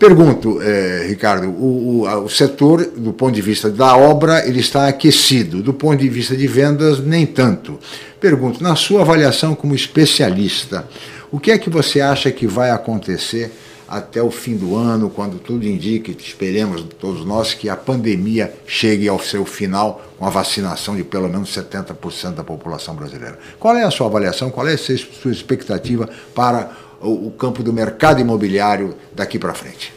[0.00, 4.88] Pergunto, eh, Ricardo, o, o, o, setor, do ponto de vista da obra, ele está
[4.88, 7.78] aquecido, do ponto de vista de vendas, nem tanto.
[8.18, 10.88] Pergunto, na sua avaliação como especialista,
[11.30, 13.52] o que é que você acha que vai acontecer
[13.86, 19.06] até o fim do ano, quando tudo indica, esperemos todos nós, que a pandemia chegue
[19.06, 23.38] ao seu final com a vacinação de pelo menos 70% da população brasileira.
[23.58, 26.70] Qual é a sua avaliação, qual é a sua expectativa para
[27.00, 29.92] o campo do mercado imobiliário daqui para frente?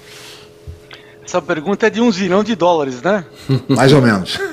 [1.26, 3.26] Essa pergunta é de um zilhão de dólares, né?
[3.68, 4.39] Mais ou menos.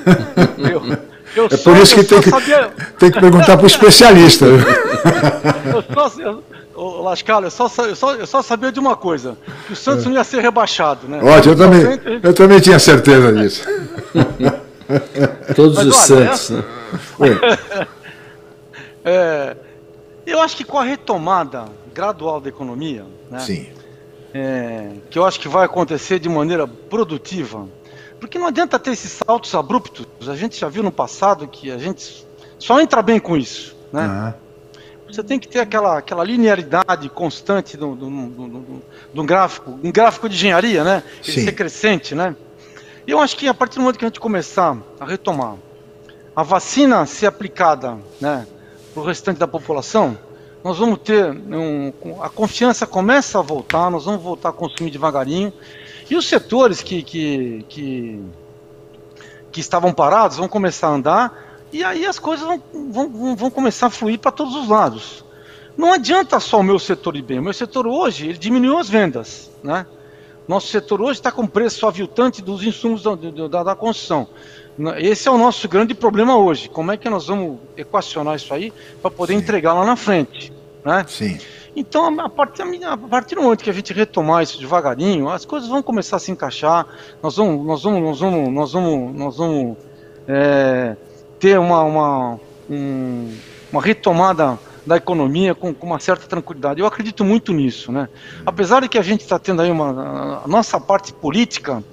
[1.33, 2.69] Eu, eu é só, por isso que, tem que, sabia...
[2.99, 4.47] tem que perguntar para o especialista.
[5.73, 6.43] eu, só, eu,
[6.75, 9.37] Ô, Lascalo, eu só, eu, só, eu só sabia de uma coisa:
[9.67, 11.21] que o Santos não ia ser rebaixado, né?
[11.23, 11.81] Ótimo, eu também,
[12.23, 13.63] eu também tinha certeza disso.
[15.55, 16.63] Todos Mas, os olha, Santos, né?
[19.05, 19.55] é,
[20.25, 23.39] eu acho que com a retomada gradual da economia, né?
[23.39, 23.67] Sim.
[24.33, 27.67] É, que eu acho que vai acontecer de maneira produtiva,
[28.19, 30.05] porque não adianta ter esses saltos abruptos.
[30.27, 32.25] A gente já viu no passado que a gente
[32.57, 34.07] só entra bem com isso, né?
[34.07, 34.51] Uhum
[35.13, 38.81] você tem que ter aquela, aquela linearidade constante do, do, do,
[39.13, 41.03] do gráfico, um gráfico de engenharia, né?
[41.23, 41.45] Ele Sim.
[41.45, 42.35] ser crescente, né?
[43.05, 45.55] E eu acho que a partir do momento que a gente começar a retomar,
[46.35, 48.47] a vacina ser aplicada, né,
[48.93, 50.17] para o restante da população,
[50.63, 51.91] nós vamos ter um,
[52.21, 55.51] a confiança começa a voltar, nós vamos voltar a consumir devagarinho
[56.09, 58.21] e os setores que, que, que,
[59.51, 63.87] que estavam parados vão começar a andar e aí as coisas vão, vão, vão começar
[63.87, 65.23] a fluir para todos os lados.
[65.77, 67.39] Não adianta só o meu setor ir bem.
[67.39, 69.49] O meu setor hoje ele diminuiu as vendas.
[69.63, 69.85] Né?
[70.47, 74.27] Nosso setor hoje está com preço aviltante dos insumos da, da, da, construção.
[74.97, 76.69] Esse é o nosso grande problema hoje.
[76.69, 79.39] Como é que nós vamos equacionar isso aí para poder Sim.
[79.39, 80.51] entregar lá na frente?
[80.83, 81.05] Né?
[81.07, 81.37] Sim.
[81.75, 85.69] Então, a partir, a partir do momento que a gente retomar isso devagarinho, as coisas
[85.69, 86.85] vão começar a se encaixar.
[87.21, 89.77] Nós vamos, nós vamos, nós vamos, nós vamos, nós vamos
[90.27, 90.95] é,
[91.39, 93.33] ter uma, uma, um,
[93.71, 96.79] uma retomada da economia com, com, uma certa tranquilidade.
[96.79, 98.09] Eu acredito muito nisso, né?
[98.45, 101.83] Apesar de que a gente está tendo aí uma a nossa parte política,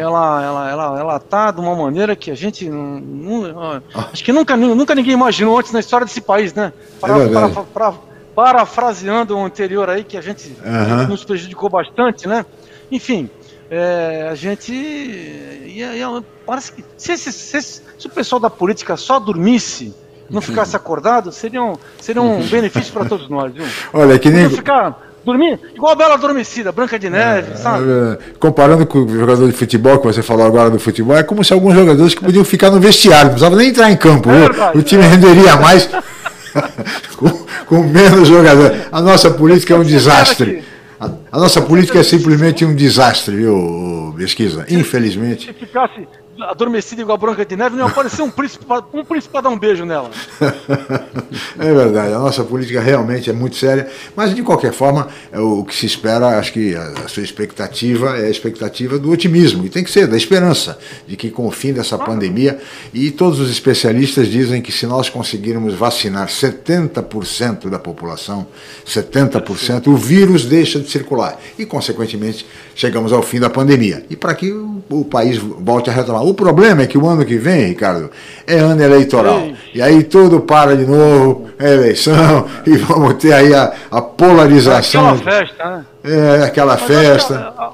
[0.00, 3.82] ela ela ela ela tá de uma maneira que a gente não, não, ah.
[4.12, 6.72] acho que nunca nunca ninguém imaginou antes na história desse país, né?
[7.00, 7.94] Para, é para, para,
[8.38, 11.08] parafraseando o anterior aí que a gente, uhum.
[11.08, 12.46] nos prejudicou bastante, né?
[12.88, 13.28] Enfim,
[13.68, 18.96] é, a gente ia, ia, parece que se, se, se, se, o pessoal da política
[18.96, 19.92] só dormisse,
[20.30, 23.66] não ficasse acordado, seria um, seria um benefício para todos nós, viu?
[23.92, 24.48] Olha, que nem.
[24.48, 27.84] ficar dormir igual a Bela Adormecida, Branca de Neve, é, sabe?
[27.88, 31.44] É, comparando com o jogador de futebol, que você falou agora do futebol, é como
[31.44, 34.30] se alguns jogadores que podiam ficar no vestiário, não precisava nem entrar em campo.
[34.30, 35.88] É verdade, o, time renderia mais
[37.16, 37.28] com,
[37.66, 38.86] com menos jogadores.
[38.90, 40.62] A nossa política é um desastre.
[41.00, 44.66] A, a, nossa política é simplesmente um desastre, viu, Pesquisa?
[44.68, 45.46] Infelizmente.
[45.46, 46.06] Se ficasse
[46.40, 49.48] adormecido igual a Branca de Neve, não ia aparecer um príncipe, um príncipe para dar
[49.50, 50.10] um beijo nela.
[51.58, 55.64] é verdade, a nossa política realmente é muito séria, mas de qualquer forma, é o
[55.64, 59.82] que se espera, acho que a sua expectativa é a expectativa do otimismo, e tem
[59.82, 62.58] que ser, da esperança, de que com o fim dessa pandemia,
[62.92, 68.46] e todos os especialistas dizem que se nós conseguirmos vacinar 70% da população,
[68.86, 74.04] 70%, o vírus deixa de circular, e consequentemente chegamos ao fim da pandemia.
[74.08, 76.27] E para que o, o país volte a retomar.
[76.28, 78.10] O problema é que o ano que vem, Ricardo,
[78.46, 79.40] é ano eleitoral.
[79.40, 79.56] Sim.
[79.72, 85.08] E aí tudo para de novo, é eleição, e vamos ter aí a, a polarização.
[85.08, 85.86] É aquela festa, né?
[86.04, 87.54] É, aquela Mas festa.
[87.56, 87.72] A, a,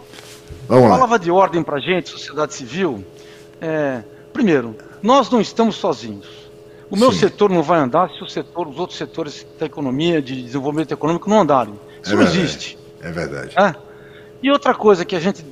[0.69, 0.91] vamos lá.
[0.91, 3.05] Palavra de ordem para a gente, sociedade civil.
[3.61, 4.03] É,
[4.33, 6.29] primeiro, nós não estamos sozinhos.
[6.89, 7.19] O meu Sim.
[7.19, 11.29] setor não vai andar se o setor, os outros setores da economia, de desenvolvimento econômico,
[11.29, 11.75] não andarem.
[12.01, 12.79] Isso é não existe.
[13.03, 13.53] É verdade.
[13.59, 13.75] É?
[14.41, 15.45] E outra coisa que a gente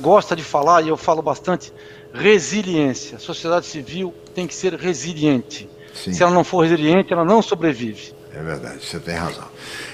[0.00, 1.72] gosta de falar, e eu falo bastante,
[2.12, 3.16] resiliência.
[3.16, 5.68] A sociedade civil tem que ser resiliente.
[5.94, 6.12] Sim.
[6.12, 8.12] Se ela não for resiliente, ela não sobrevive.
[8.34, 9.44] É verdade, você tem razão.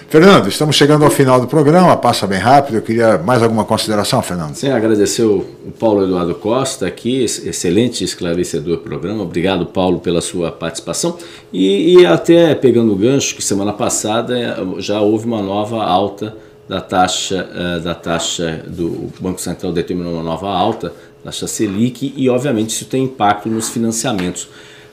[0.09, 2.77] Fernando, estamos chegando ao final do programa, passa bem rápido.
[2.77, 4.55] Eu queria mais alguma consideração, Fernando?
[4.55, 5.45] Sim, agradecer o
[5.79, 9.25] Paulo Eduardo Costa aqui, excelente esclarecedor programa.
[9.25, 11.19] Obrigado, Paulo, pela sua participação.
[11.53, 16.35] E, e até pegando o gancho, que semana passada eh, já houve uma nova alta
[16.69, 20.93] da taxa, uh, da taxa do Banco Central determinou uma nova alta,
[21.25, 24.45] taxa Selic, e obviamente isso tem impacto nos financiamentos.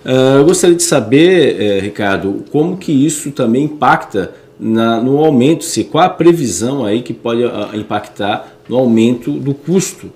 [0.06, 5.84] Uh, eu gostaria de saber, eh, Ricardo, como que isso também impacta no aumento, se
[5.84, 7.42] qual a previsão aí que pode
[7.74, 10.10] impactar no aumento do custo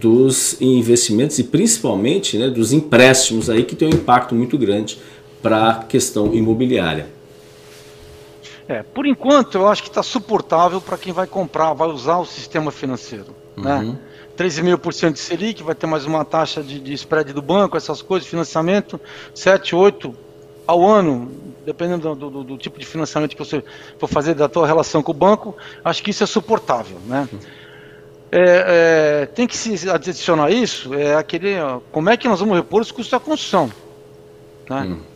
[0.00, 4.98] dos investimentos e principalmente né, dos empréstimos aí que tem um impacto muito grande
[5.40, 7.06] para a questão imobiliária.
[8.66, 12.24] É, por enquanto eu acho que está suportável para quem vai comprar, vai usar o
[12.24, 13.34] sistema financeiro.
[13.56, 13.74] Né?
[13.74, 13.92] Uhum.
[13.92, 13.98] Né?
[14.36, 18.28] 13,5% de Selic, vai ter mais uma taxa de, de spread do banco, essas coisas,
[18.28, 19.00] financiamento,
[19.34, 20.14] 7, 8
[20.66, 21.30] ao ano,
[21.64, 23.62] dependendo do, do, do, tipo de financiamento que você
[23.98, 26.98] for fazer da tua relação com o banco, acho que isso é suportável.
[27.06, 27.28] Né?
[28.32, 32.56] É, é, tem que se adicionar isso, é aquele, ó, como é que nós vamos
[32.56, 33.70] repor os custos da construção.
[34.68, 34.80] Né?
[34.80, 35.13] Uhum.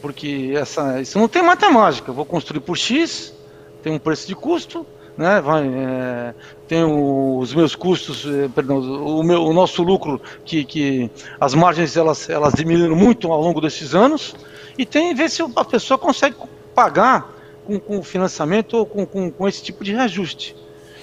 [0.00, 2.10] Porque essa, isso não tem matemática.
[2.10, 3.34] Eu vou construir por X,
[3.82, 4.86] tem um preço de custo,
[5.16, 5.40] né?
[5.40, 6.34] Vai, é,
[6.68, 11.96] tem os meus custos, é, perdão, o, meu, o nosso lucro, que, que as margens
[11.96, 14.36] elas, elas diminuíram muito ao longo desses anos,
[14.78, 16.36] e tem ver se a pessoa consegue
[16.72, 17.34] pagar
[17.66, 20.54] com, com financiamento ou com, com, com esse tipo de reajuste.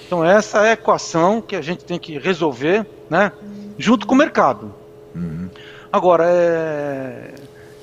[0.06, 3.32] Então essa é a equação que a gente tem que resolver, né,
[3.76, 4.74] junto com o mercado.
[5.14, 5.50] Uhum.
[5.92, 7.34] Agora, é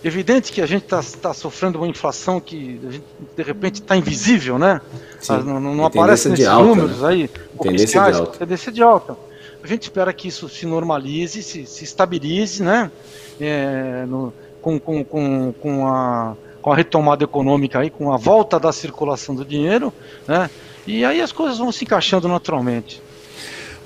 [0.03, 3.03] evidente que a gente está tá sofrendo uma inflação que gente,
[3.35, 4.81] de repente está invisível, né?
[5.19, 5.37] Sim.
[5.43, 7.07] Não, não aparece nesses alta, números né?
[7.07, 7.29] aí.
[7.61, 8.37] Tendência de alta.
[8.39, 9.17] Tendência de alta.
[9.63, 12.91] A gente espera que isso se normalize, se, se estabilize, né?
[13.39, 18.59] É, no, com, com, com, com, a, com a retomada econômica aí, com a volta
[18.59, 19.93] da circulação do dinheiro,
[20.27, 20.49] né?
[20.85, 23.01] E aí as coisas vão se encaixando naturalmente.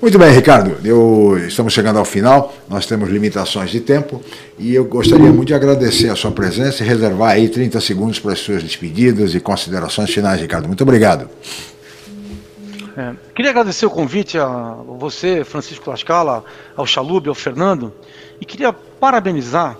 [0.00, 0.76] Muito bem, Ricardo.
[0.86, 4.22] Eu, estamos chegando ao final, nós temos limitações de tempo
[4.56, 8.32] e eu gostaria muito de agradecer a sua presença e reservar aí 30 segundos para
[8.32, 10.68] as suas despedidas e considerações finais, Ricardo.
[10.68, 11.28] Muito obrigado.
[12.96, 16.44] É, queria agradecer o convite a você, Francisco Lascala,
[16.76, 17.92] ao Chalube, ao Fernando,
[18.40, 19.76] e queria parabenizar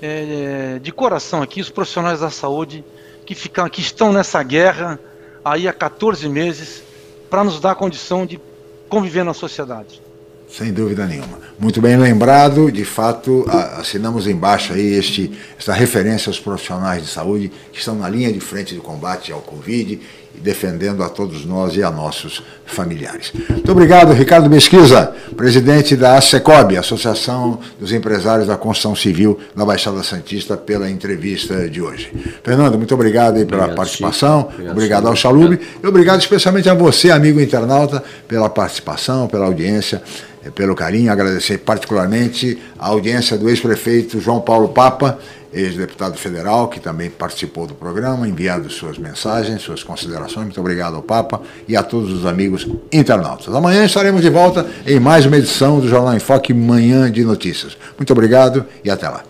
[0.00, 2.82] é, de coração aqui os profissionais da saúde
[3.26, 4.98] que, ficam, que estão nessa guerra
[5.44, 6.82] aí há 14 meses
[7.28, 8.47] para nos dar a condição de
[8.88, 10.00] conviver na sociedade.
[10.48, 11.38] Sem dúvida nenhuma.
[11.58, 13.44] Muito bem lembrado, de fato,
[13.76, 18.40] assinamos embaixo aí este, esta referência aos profissionais de saúde que estão na linha de
[18.40, 20.00] frente do combate ao Covid
[20.38, 23.32] defendendo a todos nós e a nossos familiares.
[23.48, 30.02] Muito obrigado, Ricardo Mesquisa, presidente da ASECOB, Associação dos Empresários da Construção Civil da Baixada
[30.02, 32.12] Santista, pela entrevista de hoje.
[32.42, 36.74] Fernando, muito obrigado aí pela obrigado, participação, obrigado, obrigado ao Chalube e obrigado especialmente a
[36.74, 40.02] você, amigo internauta, pela participação, pela audiência
[40.44, 45.18] eh, pelo carinho, agradecer particularmente a audiência do ex-prefeito João Paulo Papa
[45.52, 50.46] ex-deputado federal, que também participou do programa, enviando suas mensagens, suas considerações.
[50.46, 53.54] Muito obrigado ao Papa e a todos os amigos internautas.
[53.54, 57.76] Amanhã estaremos de volta em mais uma edição do Jornal em Foque Manhã de Notícias.
[57.96, 59.22] Muito obrigado e até lá.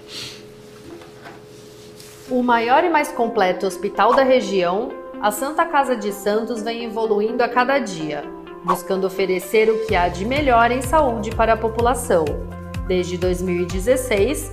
[2.31, 4.91] O maior e mais completo hospital da região,
[5.21, 8.23] a Santa Casa de Santos vem evoluindo a cada dia,
[8.65, 12.25] buscando oferecer o que há de melhor em saúde para a população.
[12.87, 14.53] Desde 2016,